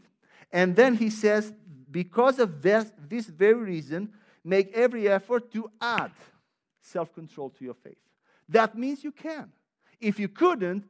[0.52, 1.52] And then He says,
[1.90, 4.12] because of this, this very reason,
[4.44, 6.12] make every effort to add
[6.80, 7.98] self control to your faith.
[8.48, 9.52] That means you can.
[10.00, 10.84] If you couldn't,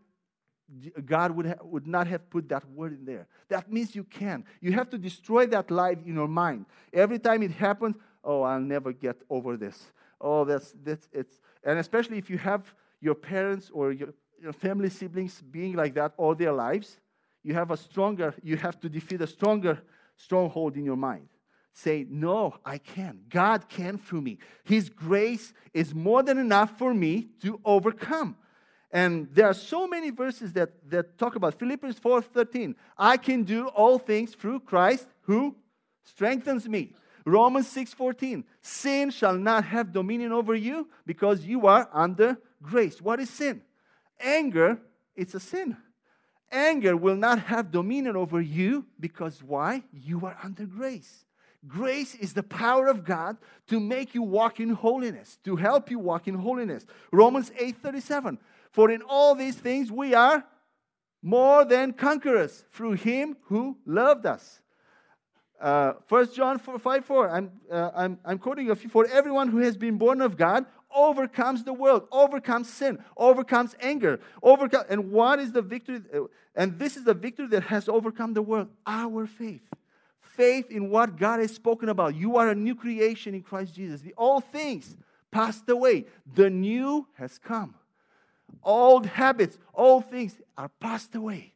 [1.05, 3.27] God would, ha- would not have put that word in there.
[3.49, 4.45] That means you can.
[4.61, 6.67] You have to destroy that lie in your mind.
[6.93, 9.93] Every time it happens, oh, I'll never get over this.
[10.21, 11.41] Oh, that's, that's it's.
[11.63, 16.13] And especially if you have your parents or your, your family siblings being like that
[16.17, 16.99] all their lives,
[17.43, 19.81] you have a stronger, you have to defeat a stronger
[20.17, 21.29] stronghold in your mind
[21.73, 23.21] say, No, I can.
[23.29, 24.39] God can through me.
[24.65, 28.37] His grace is more than enough for me to overcome.
[28.91, 32.75] And there are so many verses that, that talk about Philippians 4:13.
[32.99, 35.57] I can do all things through Christ who
[36.05, 36.95] strengthens me.
[37.25, 38.45] Romans 6:14.
[38.61, 43.01] Sin shall not have dominion over you because you are under grace.
[43.01, 43.63] What is sin?
[44.23, 44.79] Anger,
[45.17, 45.77] it's a sin.
[46.51, 49.83] Anger will not have dominion over you because why?
[49.93, 51.25] You are under grace.
[51.67, 53.37] Grace is the power of God
[53.69, 56.85] to make you walk in holiness, to help you walk in holiness.
[57.13, 58.39] Romans 8:37.
[58.71, 60.45] For in all these things we are
[61.23, 64.61] more than conquerors through him who loved us.
[65.61, 67.31] Uh, 1 John 4, 5 4.
[67.31, 68.91] I'm, uh, I'm, I'm quoting a few.
[68.91, 74.21] For everyone who has been born of God overcomes the world, overcomes sin, overcomes anger,
[74.43, 74.85] overcome.
[74.89, 76.03] And what is the victory?
[76.15, 76.23] Uh,
[76.55, 79.63] and this is the victory that has overcome the world our faith.
[80.21, 82.15] Faith in what God has spoken about.
[82.15, 84.01] You are a new creation in Christ Jesus.
[84.01, 84.97] The old things
[85.31, 87.75] passed away, the new has come.
[88.63, 91.52] Old habits, old things are passed away.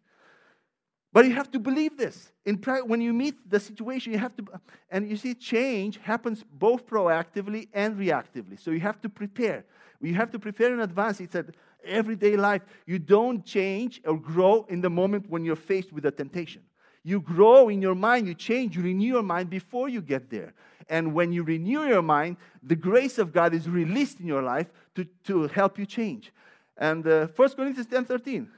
[1.16, 2.30] But you have to believe this.
[2.44, 4.44] In when you meet the situation, you have to,
[4.90, 8.60] and you see, change happens both proactively and reactively.
[8.60, 9.64] So you have to prepare.
[10.02, 11.18] You have to prepare in advance.
[11.20, 11.54] It's an
[11.86, 12.60] everyday life.
[12.84, 16.60] You don't change or grow in the moment when you're faced with a temptation.
[17.02, 20.52] You grow in your mind, you change, you renew your mind before you get there.
[20.90, 24.66] And when you renew your mind, the grace of God is released in your life
[24.96, 26.30] to, to help you change.
[26.76, 28.50] And uh, 1 Corinthians 10 13.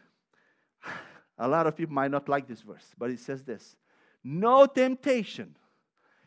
[1.38, 3.76] A lot of people might not like this verse, but it says this
[4.24, 5.54] No temptation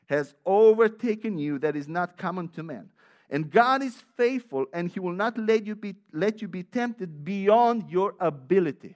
[0.08, 2.89] has overtaken you that is not common to man.
[3.30, 7.24] And God is faithful, and He will not let you be, let you be tempted
[7.24, 8.95] beyond your ability.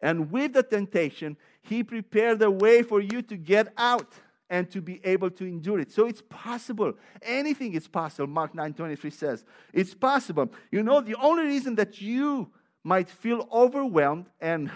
[0.00, 4.12] And with the temptation, He prepared a way for you to get out
[4.50, 5.92] and to be able to endure it.
[5.92, 6.94] So it's possible.
[7.22, 8.26] Anything is possible.
[8.26, 10.50] Mark 9 23 says, It's possible.
[10.72, 12.50] You know, the only reason that you
[12.82, 14.70] might feel overwhelmed and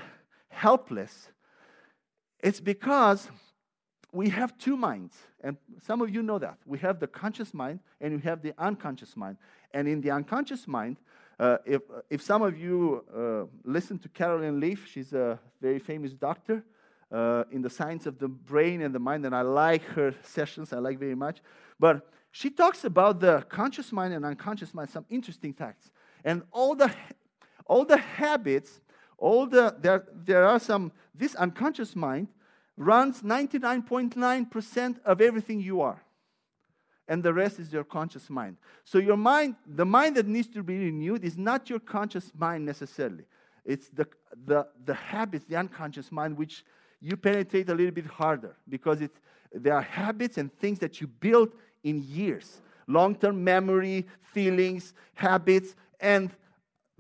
[0.53, 1.31] helpless,
[2.41, 3.31] it's because
[4.13, 5.17] we have two minds.
[5.43, 6.59] And some of you know that.
[6.67, 9.39] We have the conscious mind and we have the unconscious mind.
[9.73, 10.99] And in the unconscious mind,
[11.41, 16.13] uh, if, if some of you uh, listen to Caroline Leaf, she's a very famous
[16.13, 16.63] doctor
[17.11, 20.73] uh, in the science of the brain and the mind, and I like her sessions,
[20.73, 21.41] I like very much.
[21.79, 25.91] But she talks about the conscious mind and unconscious mind, some interesting facts.
[26.25, 26.91] And all the,
[27.67, 28.81] all the habits
[29.23, 32.27] all the there, there are some this unconscious mind
[32.77, 36.03] runs 99.9% of everything you are.
[37.07, 38.57] And the rest is your conscious mind.
[38.85, 42.67] So your mind the mind that needs to be renewed is not your conscious mind
[42.67, 43.25] necessarily.
[43.65, 44.09] It's the
[44.45, 46.65] the, the habits the unconscious mind which
[47.01, 49.13] you penetrate a little bit harder because it,
[49.53, 51.53] there are habits and things that you build
[51.85, 52.61] in years.
[52.89, 56.33] Long-term memory feelings habits and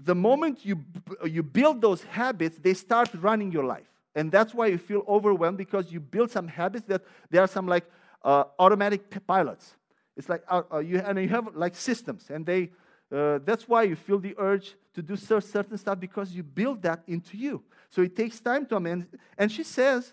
[0.04, 0.84] the moment you,
[1.24, 3.86] you build those habits, they start running your life.
[4.14, 7.66] And that's why you feel overwhelmed because you build some habits that there are some
[7.66, 7.84] like
[8.22, 9.74] uh, automatic pilots.
[10.16, 12.70] It's like uh, uh, you, and you have like systems, and they,
[13.10, 17.02] uh, that's why you feel the urge to do certain stuff because you build that
[17.06, 17.62] into you.
[17.88, 19.06] So it takes time to amend.
[19.38, 20.12] And she says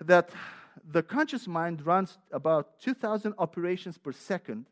[0.00, 0.30] that
[0.88, 4.66] the conscious mind runs about 2,000 operations per second,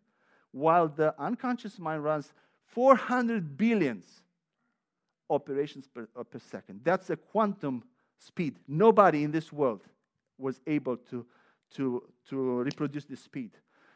[0.53, 2.33] while the unconscious mind runs
[2.73, 4.23] 400 billions
[5.31, 6.81] operations per, uh, per second.
[6.83, 7.85] That's a quantum
[8.19, 8.57] speed.
[8.67, 9.83] Nobody in this world
[10.39, 11.25] was able to,
[11.75, 13.51] to, to reproduce this speed.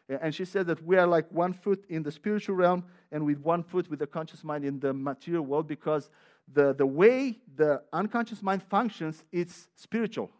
[0.09, 3.39] And she said that we are like one foot in the spiritual realm and with
[3.39, 6.11] one foot with the conscious mind in the material world because
[6.53, 10.31] the, the way the unconscious mind functions, it's spiritual.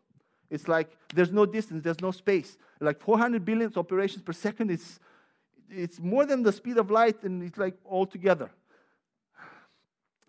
[0.51, 2.57] It's like there's no distance, there's no space.
[2.81, 5.01] Like 400 billion operations per second is
[5.71, 8.51] it's more than the speed of light, and it's like all together.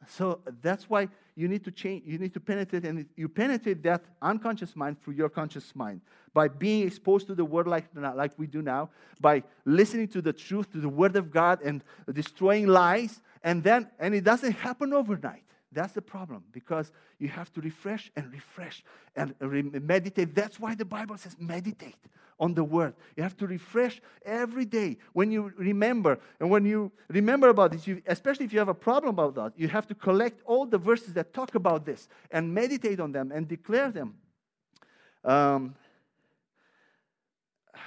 [0.09, 4.03] So that's why you need to change, you need to penetrate, and you penetrate that
[4.21, 6.01] unconscious mind through your conscious mind
[6.33, 10.33] by being exposed to the word like, like we do now, by listening to the
[10.33, 13.21] truth, to the word of God, and destroying lies.
[13.43, 15.46] And then, and it doesn't happen overnight.
[15.71, 18.83] That's the problem because you have to refresh and refresh
[19.15, 19.35] and
[19.85, 20.33] meditate.
[20.33, 21.97] That's why the Bible says meditate
[22.39, 22.93] on the word.
[23.15, 26.19] You have to refresh every day when you remember.
[26.39, 29.53] And when you remember about this, you, especially if you have a problem about that,
[29.59, 33.31] you have to collect all the verses that talk about this and meditate on them
[33.33, 34.15] and declare them.
[35.25, 35.75] Um,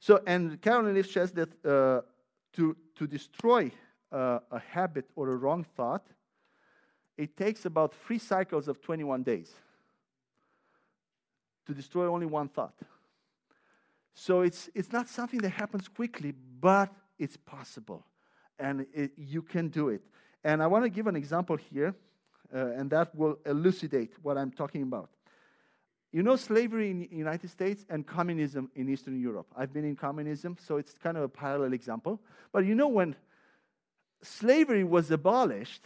[0.00, 2.00] so, and Caroline Leaf says that uh,
[2.54, 3.70] to, to destroy
[4.12, 6.06] uh, a habit or a wrong thought,
[7.16, 9.52] it takes about three cycles of 21 days
[11.66, 12.74] to destroy only one thought.
[14.14, 18.04] So it's, it's not something that happens quickly, but it's possible.
[18.58, 20.02] And it, you can do it.
[20.44, 21.94] And I want to give an example here,
[22.54, 25.10] uh, and that will elucidate what I'm talking about.
[26.12, 29.46] You know slavery in the United States and communism in Eastern Europe.
[29.56, 32.20] I've been in communism, so it's kind of a parallel example.
[32.52, 33.14] But you know when
[34.22, 35.82] slavery was abolished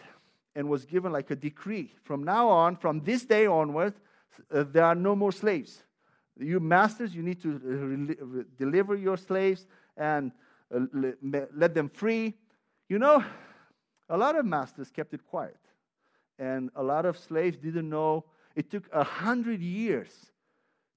[0.55, 3.95] and was given like a decree from now on, from this day onward,
[4.53, 5.83] uh, there are no more slaves.
[6.39, 9.67] You masters, you need to re- deliver your slaves
[9.97, 10.33] and
[10.75, 10.81] uh,
[11.23, 12.35] let them free.
[12.89, 13.25] You know,
[14.09, 15.59] a lot of masters kept it quiet,
[16.39, 18.25] and a lot of slaves didn't know.
[18.57, 20.11] It took a hundred years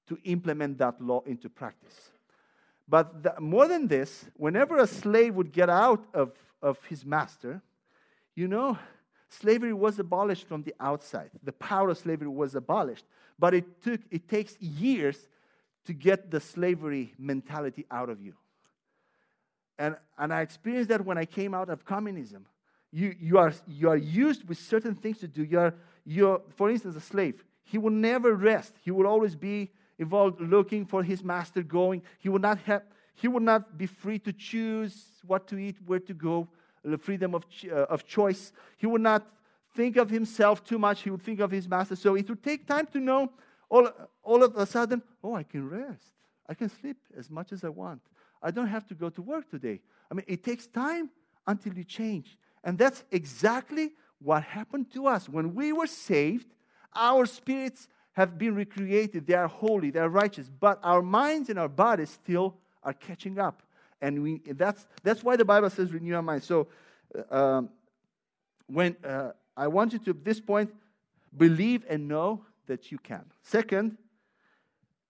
[0.08, 2.12] to implement that law into practice.
[2.88, 6.32] But more than this, whenever a slave would get out of,
[6.62, 7.62] of his master,
[8.36, 8.78] you know,
[9.30, 11.32] slavery was abolished from the outside.
[11.44, 13.06] The power of slavery was abolished.
[13.40, 15.28] But it, took, it takes years
[15.86, 18.34] to get the slavery mentality out of you.
[19.80, 22.46] And, and I experienced that when I came out of communism.
[22.92, 25.44] You, you, are, you are used with certain things to do.
[25.44, 25.74] You are,
[26.06, 27.44] you're, for instance, a slave.
[27.64, 28.74] He will never rest.
[28.82, 32.02] He will always be involved looking for his master going.
[32.20, 32.84] He will not have
[33.20, 36.48] he would not be free to choose what to eat, where to go,
[36.84, 38.54] the freedom of, uh, of choice.
[38.78, 39.26] He would not
[39.76, 41.02] think of himself too much.
[41.02, 41.96] He would think of his master.
[41.96, 43.32] So it would take time to know
[43.70, 43.90] all,
[44.22, 46.12] all of a sudden, oh, I can rest.
[46.48, 48.02] I can sleep as much as I want.
[48.42, 49.82] I don't have to go to work today.
[50.12, 51.10] I mean, it takes time
[51.48, 52.38] until you change.
[52.64, 55.28] And that's exactly what happened to us.
[55.28, 56.54] When we were saved,
[56.94, 59.26] our spirits have been recreated.
[59.26, 62.58] They are holy, they are righteous, but our minds and our bodies still
[62.88, 63.62] are catching up.
[64.02, 66.44] And we, that's, that's why the Bible says renew our mind.
[66.44, 66.68] So
[67.32, 67.70] uh, um,
[68.68, 70.74] when uh, I want you to, at this point,
[71.36, 73.26] believe and know that you can.
[73.44, 73.98] Second,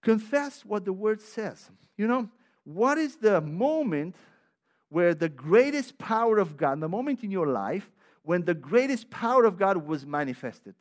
[0.02, 1.70] confess what the word says.
[1.98, 2.30] You know,
[2.64, 4.16] what is the moment
[4.90, 7.90] where the greatest power of God, the moment in your life
[8.24, 10.76] when the greatest power of God was manifested?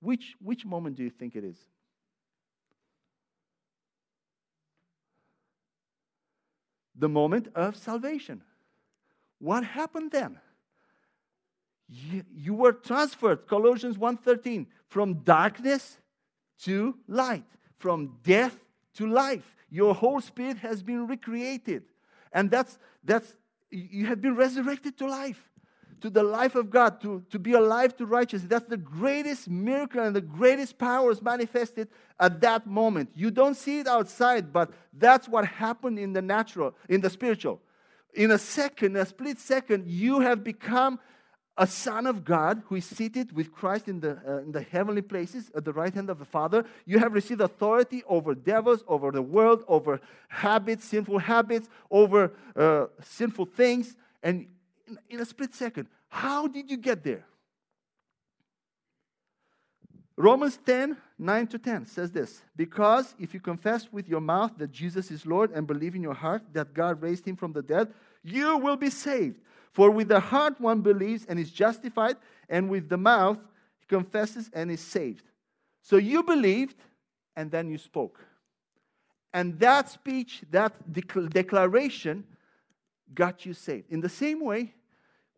[0.00, 1.58] Which, which moment do you think it is?
[7.00, 8.42] The moment of salvation.
[9.38, 10.38] What happened then?
[11.88, 15.98] You, you were transferred, Colossians 1:13, from darkness
[16.60, 17.46] to light,
[17.78, 18.56] from death
[18.94, 19.56] to life.
[19.70, 21.84] Your whole spirit has been recreated.
[22.32, 23.36] And that's that's
[23.70, 25.49] you have been resurrected to life
[26.00, 28.48] to the life of God, to, to be alive to righteousness.
[28.48, 31.88] That's the greatest miracle and the greatest power is manifested
[32.18, 33.10] at that moment.
[33.14, 37.60] You don't see it outside, but that's what happened in the natural, in the spiritual.
[38.14, 40.98] In a second, a split second, you have become
[41.56, 45.02] a son of God who is seated with Christ in the, uh, in the heavenly
[45.02, 46.64] places at the right hand of the Father.
[46.86, 52.86] You have received authority over devils, over the world, over habits, sinful habits, over uh,
[53.02, 53.94] sinful things.
[54.22, 54.46] And
[54.90, 55.88] in, in a split second.
[56.08, 57.24] How did you get there?
[60.16, 64.70] Romans 10, 9 to 10 says this Because if you confess with your mouth that
[64.70, 67.92] Jesus is Lord and believe in your heart that God raised him from the dead,
[68.22, 69.40] you will be saved.
[69.72, 72.16] For with the heart one believes and is justified,
[72.48, 73.38] and with the mouth
[73.78, 75.24] he confesses and is saved.
[75.82, 76.76] So you believed,
[77.36, 78.20] and then you spoke.
[79.32, 82.24] And that speech, that declaration,
[83.14, 83.90] got you saved.
[83.90, 84.74] In the same way,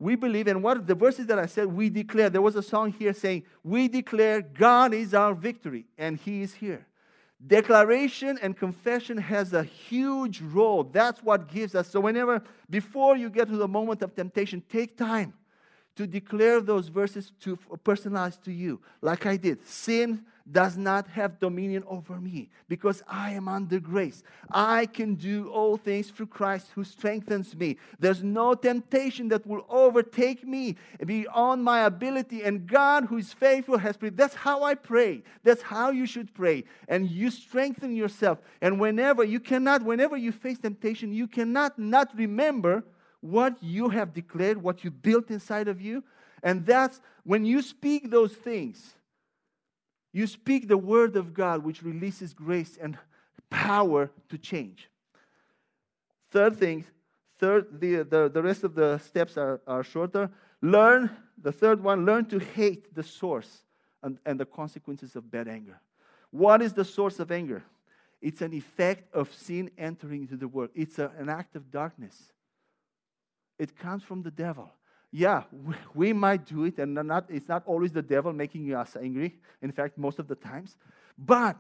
[0.03, 2.29] we believe in what the verses that I said, we declare.
[2.29, 6.55] There was a song here saying, We declare God is our victory, and He is
[6.55, 6.89] here.
[7.47, 10.83] Declaration and confession has a huge role.
[10.83, 11.89] That's what gives us.
[11.89, 15.35] So, whenever, before you get to the moment of temptation, take time
[15.95, 19.65] to declare those verses to personalize to you, like I did.
[19.65, 24.23] Sin does not have dominion over me because I am under grace.
[24.51, 27.77] I can do all things through Christ who strengthens me.
[27.99, 32.43] There's no temptation that will overtake me beyond my ability.
[32.43, 34.17] And God, who is faithful, has prayed.
[34.17, 35.23] That's how I pray.
[35.45, 36.65] That's how you should pray.
[36.89, 38.39] And you strengthen yourself.
[38.61, 42.85] And whenever you cannot, whenever you face temptation, you cannot not remember
[43.21, 46.03] what you have declared, what you built inside of you.
[46.43, 48.95] And that's when you speak those things
[50.13, 52.99] you speak the word of God, which releases grace and
[53.51, 54.89] power to change.
[56.31, 56.85] Third thing,
[57.39, 60.31] third, the, the, the rest of the steps are, are shorter.
[60.61, 61.11] Learn,
[61.41, 63.63] the third one, learn to hate the source
[64.03, 65.81] and, and the consequences of bad anger.
[66.31, 67.63] What is the source of anger?
[68.21, 70.71] It's an effect of sin entering into the world.
[70.75, 72.33] It's a, an act of darkness.
[73.59, 74.71] It comes from the devil
[75.13, 75.43] yeah,
[75.95, 79.39] we might do it, and not, it's not always the devil making us angry.
[79.61, 80.77] In fact, most of the times.
[81.19, 81.57] But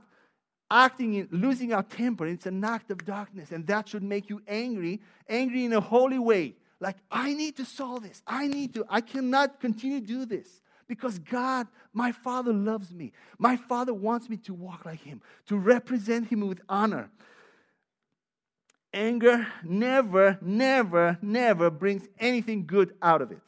[0.70, 4.40] acting in losing our temper, it's an act of darkness, and that should make you
[4.48, 6.54] angry, angry in a holy way.
[6.80, 8.22] Like, I need to solve this.
[8.26, 8.86] I need to.
[8.88, 13.12] I cannot continue to do this because God, my Father, loves me.
[13.38, 17.10] My Father wants me to walk like Him, to represent Him with honor.
[18.92, 23.42] Anger never, never, never brings anything good out of it.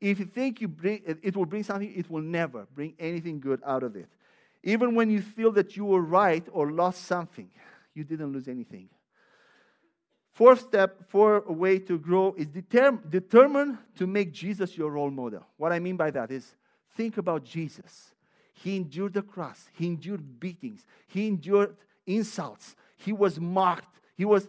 [0.00, 3.60] If you think you bring, it will bring something, it will never bring anything good
[3.64, 4.08] out of it.
[4.62, 7.50] Even when you feel that you were right or lost something,
[7.94, 8.88] you didn't lose anything.
[10.32, 15.10] Fourth step, for a way to grow is determ- determine to make Jesus your role
[15.10, 15.44] model.
[15.58, 16.54] What I mean by that is
[16.96, 18.14] think about Jesus.
[18.54, 24.00] He endured the cross, he endured beatings, he endured insults, he was mocked.
[24.16, 24.48] He was,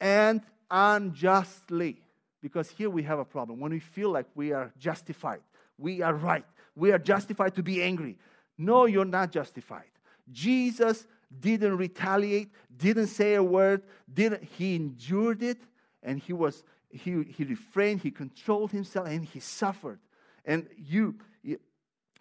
[0.00, 2.02] and unjustly.
[2.42, 3.60] Because here we have a problem.
[3.60, 5.40] When we feel like we are justified,
[5.76, 8.16] we are right, we are justified to be angry.
[8.56, 9.90] No, you're not justified.
[10.30, 11.06] Jesus
[11.38, 13.82] didn't retaliate, didn't say a word,
[14.12, 15.58] didn't he endured it
[16.02, 20.00] and he was he, he refrained, he controlled himself, and he suffered.
[20.44, 21.60] And you, you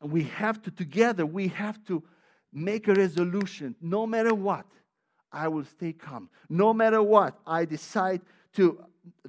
[0.01, 2.03] we have to together, we have to
[2.53, 3.75] make a resolution.
[3.81, 4.65] No matter what,
[5.31, 6.29] I will stay calm.
[6.49, 8.21] No matter what, I decide
[8.53, 8.83] to,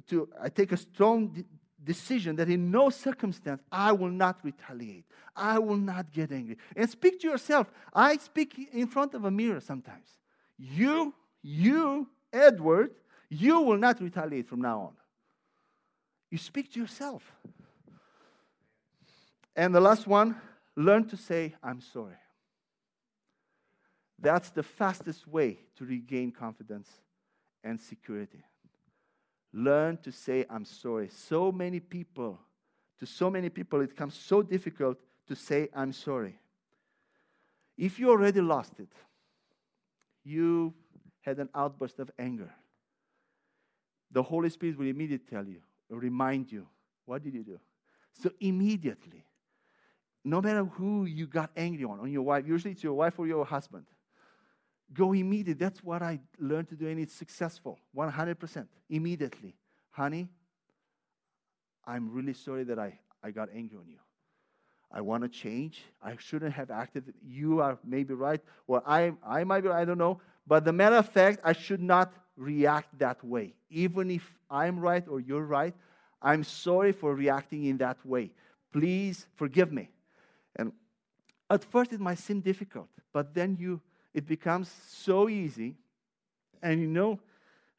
[0.07, 1.45] to I take a strong de-
[1.83, 5.05] decision that in no circumstance I will not retaliate.
[5.35, 6.57] I will not get angry.
[6.75, 7.71] And speak to yourself.
[7.93, 10.07] I speak in front of a mirror sometimes.
[10.57, 12.91] You, you, Edward,
[13.29, 14.93] you will not retaliate from now on.
[16.29, 17.23] You speak to yourself.
[19.55, 20.35] And the last one,
[20.75, 22.15] learn to say, I'm sorry.
[24.21, 26.87] That's the fastest way to regain confidence
[27.63, 28.43] and security.
[29.51, 31.09] Learn to say, I'm sorry.
[31.09, 32.39] So many people,
[32.99, 36.37] to so many people, it becomes so difficult to say, I'm sorry.
[37.77, 38.91] If you already lost it,
[40.23, 40.73] you
[41.21, 42.53] had an outburst of anger,
[44.11, 46.67] the Holy Spirit will immediately tell you, remind you,
[47.05, 47.59] what did you do?
[48.21, 49.25] So immediately,
[50.23, 53.25] no matter who you got angry on, on your wife, usually it's your wife or
[53.25, 53.85] your husband,
[54.93, 55.53] go immediately.
[55.53, 58.67] That's what I learned to do, and it's successful 100%.
[58.89, 59.55] Immediately.
[59.91, 60.27] Honey,
[61.85, 63.97] I'm really sorry that I, I got angry on you.
[64.91, 65.81] I want to change.
[66.03, 67.13] I shouldn't have acted.
[67.25, 70.19] You are maybe right, or I, I might be, I don't know.
[70.45, 73.53] But the matter of fact, I should not react that way.
[73.69, 75.73] Even if I'm right or you're right,
[76.21, 78.31] I'm sorry for reacting in that way.
[78.71, 79.89] Please forgive me.
[80.55, 80.73] And
[81.49, 83.81] at first, it might seem difficult, but then you
[84.13, 85.75] it becomes so easy.
[86.61, 87.19] And you know,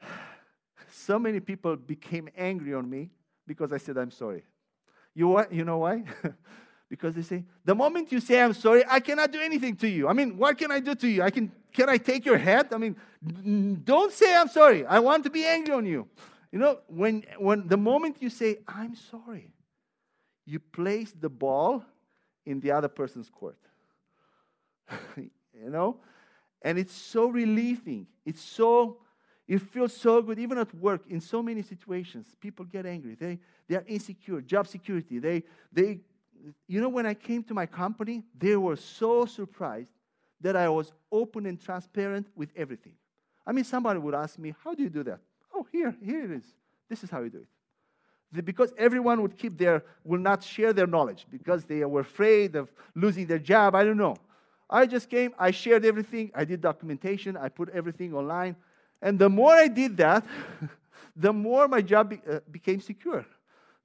[0.91, 3.11] so many people became angry on me
[3.47, 4.45] because I said, I'm sorry.
[5.15, 5.53] You, what?
[5.53, 6.05] you know why?
[6.89, 10.09] because they say, the moment you say, I'm sorry, I cannot do anything to you.
[10.09, 11.23] I mean, what can I do to you?
[11.23, 12.73] I can, can I take your head?
[12.73, 12.97] I mean,
[13.85, 14.87] don't say, I'm sorry.
[14.87, 16.09] I want to be angry on you.
[16.51, 19.53] You know, when, when the moment you say, I'm sorry,
[20.45, 21.85] you place the ball
[22.45, 23.59] in the other person's court.
[25.17, 25.31] you
[25.71, 25.99] know?
[26.63, 28.07] And it's so relieving.
[28.25, 28.99] It's so,
[29.49, 32.27] it feels so good, even at work, in so many situations.
[32.41, 33.17] People get angry.
[33.17, 33.39] They,
[33.69, 35.19] they are insecure, job security.
[35.19, 35.43] They,
[35.73, 36.01] they,
[36.69, 39.91] you know, when I came to my company, they were so surprised
[40.41, 42.95] that I was open and transparent with everything.
[43.47, 45.21] I mean, somebody would ask me, How do you do that?
[45.55, 46.45] Oh, here, here it is.
[46.89, 48.45] This is how you do it.
[48.45, 52.73] Because everyone would keep their, will not share their knowledge because they were afraid of
[52.95, 53.75] losing their job.
[53.75, 54.17] I don't know.
[54.69, 58.57] I just came, I shared everything, I did documentation, I put everything online.
[59.01, 60.25] And the more I did that,
[61.17, 63.27] the more my job be, uh, became secure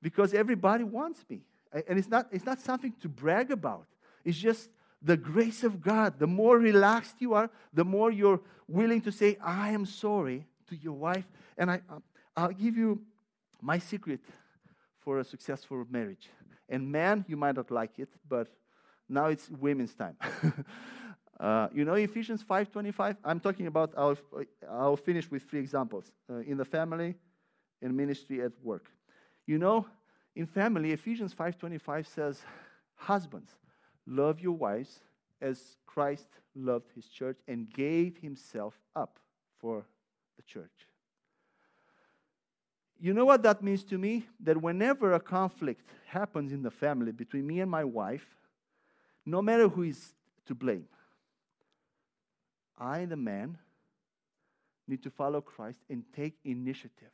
[0.02, 1.42] because everybody wants me.
[1.88, 3.88] And it's not, it's not something to brag about,
[4.24, 4.70] it's just
[5.02, 6.18] the grace of God.
[6.18, 10.76] The more relaxed you are, the more you're willing to say, I am sorry to
[10.76, 11.26] your wife.
[11.58, 12.00] And I, uh,
[12.36, 13.02] I'll give you
[13.62, 14.22] my secret
[15.00, 16.30] for a successful marriage.
[16.70, 18.48] And man, you might not like it, but
[19.10, 20.18] now it's women's time.
[21.40, 23.18] uh, you know Ephesians 5.25?
[23.24, 24.18] I'm talking about, I'll,
[24.70, 26.12] I'll finish with three examples.
[26.30, 27.16] Uh, in the family,
[27.82, 28.86] in ministry, at work.
[29.46, 29.86] You know,
[30.36, 32.42] in family, Ephesians 5.25 says,
[32.96, 33.52] Husbands,
[34.06, 35.00] love your wives
[35.42, 39.20] as Christ loved his church and gave himself up
[39.60, 39.86] for
[40.36, 40.88] the church.
[43.00, 44.26] You know what that means to me?
[44.40, 48.37] That whenever a conflict happens in the family between me and my wife,
[49.28, 50.14] no matter who is
[50.46, 50.86] to blame.
[52.80, 53.58] I, the man,
[54.88, 57.12] need to follow Christ and take initiative.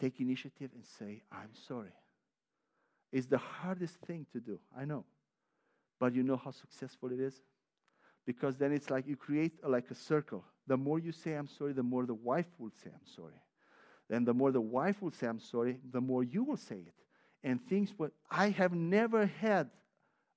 [0.00, 1.92] Take initiative and say, I'm sorry.
[3.12, 5.04] It's the hardest thing to do, I know.
[5.98, 7.34] But you know how successful it is?
[8.24, 10.44] Because then it's like you create a, like a circle.
[10.66, 13.42] The more you say, I'm sorry, the more the wife will say, I'm sorry.
[14.08, 16.94] Then the more the wife will say, I'm sorry, the more you will say it.
[17.44, 19.68] And things, what I have never had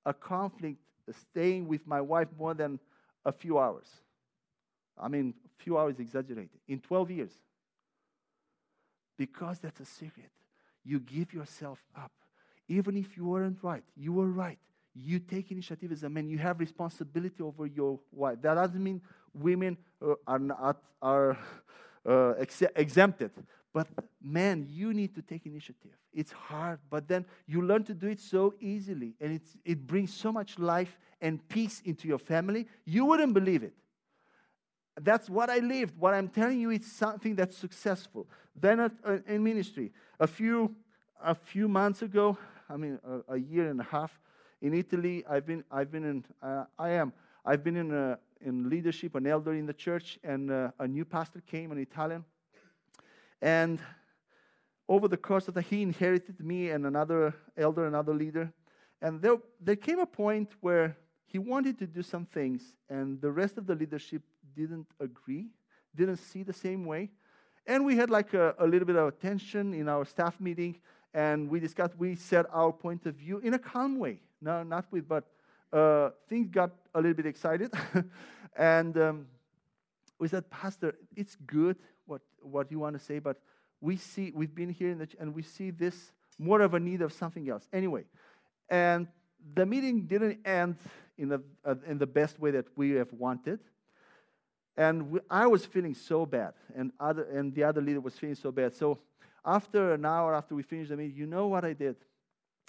[0.04, 0.78] a conflict
[1.10, 2.78] staying with my wife more than
[3.24, 3.88] a few hours.
[4.98, 6.60] I mean, a few hours exaggerated.
[6.68, 7.32] In 12 years.
[9.16, 10.30] Because that's a secret.
[10.84, 12.12] You give yourself up.
[12.68, 14.58] Even if you weren't right, you were right.
[14.94, 16.28] You take initiative as a man.
[16.28, 18.40] You have responsibility over your wife.
[18.42, 19.02] That doesn't mean
[19.32, 21.36] women uh, are, not, are
[22.08, 23.32] uh, ex- exempted.
[23.74, 23.88] But
[24.22, 25.90] man, you need to take initiative.
[26.12, 30.14] It's hard, but then you learn to do it so easily, and it's, it brings
[30.14, 32.68] so much life and peace into your family.
[32.84, 33.74] You wouldn't believe it.
[35.02, 35.98] that's what I lived.
[35.98, 38.28] What I'm telling you is something that's successful.
[38.54, 40.76] Then at, uh, in ministry, a few,
[41.20, 42.38] a few months ago,
[42.70, 44.16] I mean, a, a year and a half,
[44.62, 47.12] in Italy, I've been, I've been in, uh, I am,
[47.44, 51.04] I've been in, uh, in leadership, an elder in the church, and uh, a new
[51.04, 52.24] pastor came, an Italian.
[53.42, 53.80] And
[54.88, 58.52] over the course of the, he inherited me and another elder, another leader.
[59.00, 63.30] And there, there came a point where he wanted to do some things, and the
[63.30, 64.22] rest of the leadership
[64.54, 65.48] didn't agree,
[65.94, 67.10] didn't see the same way.
[67.66, 70.76] And we had like a, a little bit of tension in our staff meeting,
[71.12, 74.20] and we discussed, we said our point of view in a calm way.
[74.40, 75.24] No, not with, but
[75.72, 77.72] uh, things got a little bit excited.
[78.56, 79.26] and um,
[80.18, 81.76] we said, Pastor, it's good
[82.44, 83.38] what, you want to say, but
[83.80, 87.12] we see, we've been here the, and we see this more of a need of
[87.12, 87.68] something else.
[87.72, 88.04] Anyway,
[88.68, 89.08] and
[89.54, 90.76] the meeting didn't end
[91.18, 93.60] in the, uh, in the best way that we have wanted.
[94.76, 98.34] And we, I was feeling so bad, and, other, and the other leader was feeling
[98.34, 98.74] so bad.
[98.74, 98.98] So
[99.44, 101.96] after an hour after we finished the meeting, you know what I did?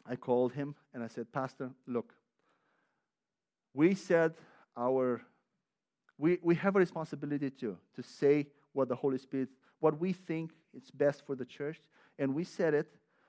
[0.07, 2.13] I called him and I said, Pastor, look,
[3.73, 4.33] we said
[4.77, 5.21] our,
[6.17, 9.49] we, we have a responsibility too, to say what the Holy Spirit,
[9.79, 11.79] what we think is best for the church,
[12.17, 12.87] and we said it,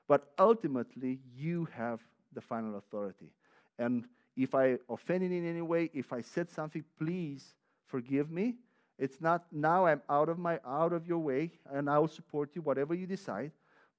[0.09, 2.01] but ultimately you have
[2.32, 3.32] the final authority.
[3.78, 4.07] And
[4.37, 7.55] if I offended in any way, if I said something, please
[7.87, 8.57] forgive me.
[8.99, 12.51] It's not now I'm out of my out of your way, and I will support
[12.55, 13.53] you whatever you decide.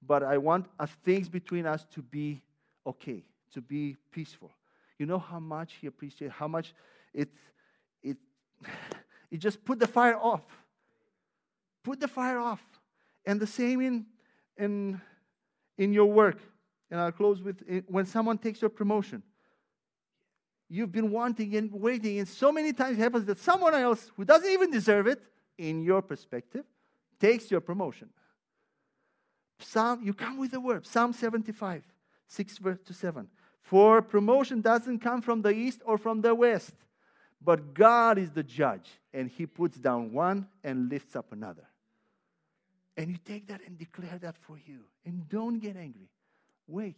[0.05, 2.41] But I want uh, things between us to be
[2.85, 3.23] okay,
[3.53, 4.51] to be peaceful.
[4.97, 6.73] You know how much he appreciated, how much
[7.13, 7.29] it
[9.31, 10.43] it just put the fire off.
[11.83, 12.63] Put the fire off.
[13.25, 14.05] And the same in
[14.57, 15.01] in
[15.77, 16.39] in your work.
[16.89, 19.23] And I'll close with eh, when someone takes your promotion.
[20.69, 24.25] You've been wanting and waiting, and so many times it happens that someone else who
[24.25, 25.21] doesn't even deserve it,
[25.57, 26.65] in your perspective,
[27.19, 28.09] takes your promotion.
[29.59, 30.85] Psalm, you come with the word.
[30.85, 31.83] Psalm 75,
[32.27, 33.27] 6 verse to 7.
[33.61, 36.73] For promotion doesn't come from the east or from the west,
[37.41, 41.67] but God is the judge, and He puts down one and lifts up another.
[42.95, 44.79] And you take that and declare that for you.
[45.05, 46.09] And don't get angry.
[46.67, 46.95] Wait.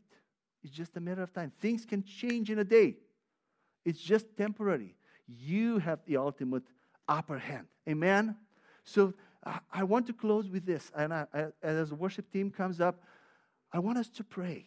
[0.63, 1.51] It's just a matter of time.
[1.59, 2.95] Things can change in a day.
[3.85, 4.95] It's just temporary.
[5.27, 6.63] You have the ultimate
[7.07, 7.67] upper hand.
[7.87, 8.35] Amen?
[8.83, 9.13] So
[9.45, 10.91] uh, I want to close with this.
[10.95, 11.25] And I,
[11.61, 13.03] as the worship team comes up,
[13.71, 14.65] I want us to pray.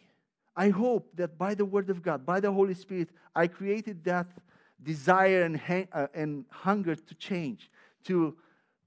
[0.55, 4.27] I hope that by the Word of God, by the Holy Spirit, I created that
[4.83, 7.69] desire and, hang, uh, and hunger to change.
[8.05, 8.35] To,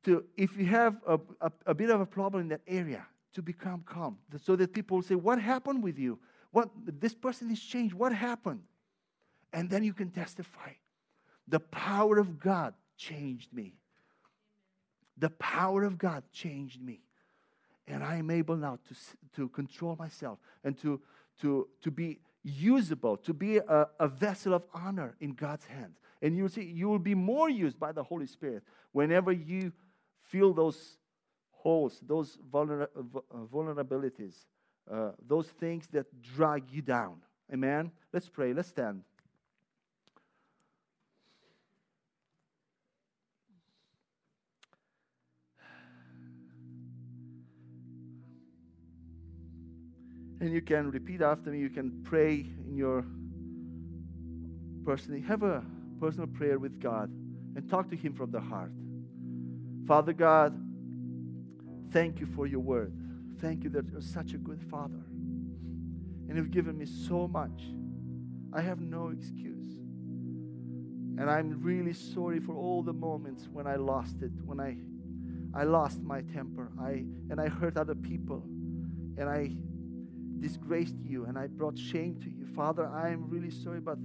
[0.04, 3.42] to if you have a, a, a bit of a problem in that area, to
[3.42, 6.18] become calm, so that people will say, "What happened with you?
[6.52, 7.94] What this person is changed?
[7.94, 8.62] What happened?"
[9.52, 10.72] And then you can testify.
[11.48, 13.74] The power of God changed me.
[15.18, 17.00] The power of God changed me.
[17.86, 18.94] And I am able now to,
[19.36, 21.00] to control myself and to,
[21.40, 25.98] to, to be usable, to be a, a vessel of honor in God's hands.
[26.22, 29.72] And you'll see, you will be more used by the Holy Spirit whenever you
[30.22, 30.98] feel those
[31.50, 32.86] holes, those vulner,
[33.52, 34.46] vulnerabilities,
[34.90, 37.16] uh, those things that drag you down.
[37.52, 37.90] Amen?
[38.12, 38.52] Let's pray.
[38.52, 39.02] Let's stand.
[50.40, 51.58] And you can repeat after me.
[51.60, 53.04] You can pray in your
[54.84, 55.20] personally.
[55.22, 55.64] Have a
[55.98, 57.10] personal prayer with God
[57.56, 58.72] and talk to Him from the heart.
[59.86, 60.58] Father God,
[61.90, 62.92] thank you for your word.
[63.40, 65.02] Thank you that you're such a good Father.
[66.28, 67.62] And you've given me so much.
[68.52, 69.76] I have no excuse.
[71.18, 74.76] And I'm really sorry for all the moments when I lost it, when I
[75.54, 76.70] I lost my temper.
[76.78, 78.42] I and I hurt other people.
[79.16, 79.56] And I
[80.40, 82.46] disgraced you and I brought shame to you.
[82.54, 83.98] Father, I am really sorry, but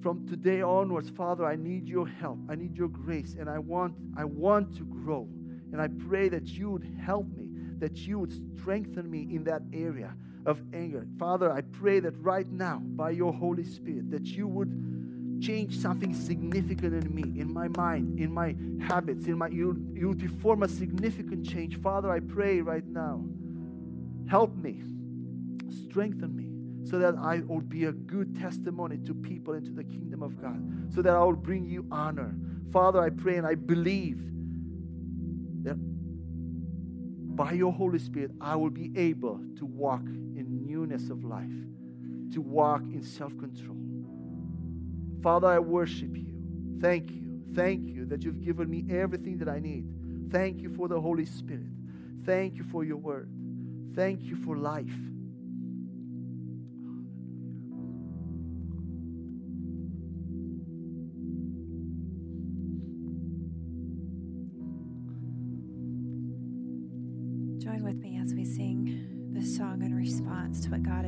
[0.00, 2.38] from today onwards, Father, I need your help.
[2.48, 5.28] I need your grace, and I want, I want to grow.
[5.72, 9.62] And I pray that you would help me, that you would strengthen me in that
[9.72, 10.14] area
[10.46, 11.06] of anger.
[11.18, 16.14] Father, I pray that right now, by your Holy Spirit, that you would change something
[16.14, 20.68] significant in me, in my mind, in my habits, in my you, you perform a
[20.68, 21.76] significant change.
[21.80, 23.24] Father, I pray right now.
[24.28, 24.82] Help me
[25.98, 30.22] strengthen me so that I would be a good testimony to people into the kingdom
[30.22, 32.36] of God, so that I would bring you honor.
[32.72, 34.20] Father, I pray and I believe
[35.64, 35.74] that
[37.34, 41.50] by your Holy Spirit, I will be able to walk in newness of life,
[42.32, 43.76] to walk in self control.
[45.20, 46.32] Father, I worship you.
[46.80, 47.42] Thank you.
[47.54, 49.84] Thank you that you've given me everything that I need.
[50.30, 51.72] Thank you for the Holy Spirit.
[52.24, 53.28] Thank you for your word.
[53.96, 54.86] Thank you for life.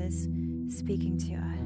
[0.06, 0.28] is
[0.68, 1.59] speaking to us.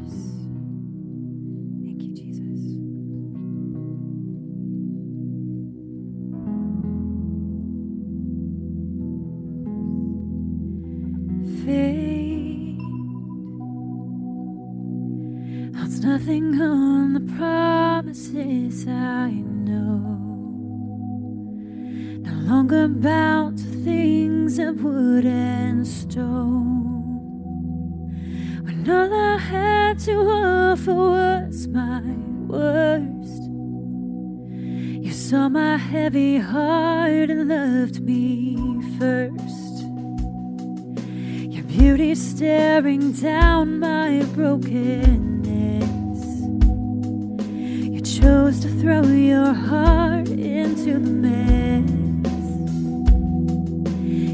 [48.25, 51.91] chose to throw your heart into the mess.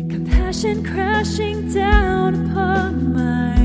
[0.09, 3.60] Compassion crashing down upon my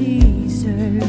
[0.00, 1.04] desert.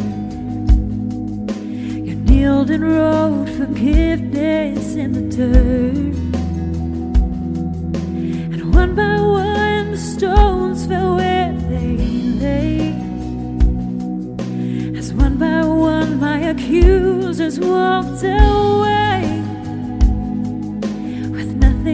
[2.08, 6.16] You kneeled and wrote forgiveness in the dirt.
[8.54, 11.98] And one by one, the stones fell where they
[12.44, 12.80] lay.
[14.98, 18.61] As one by one, my accusers walked away.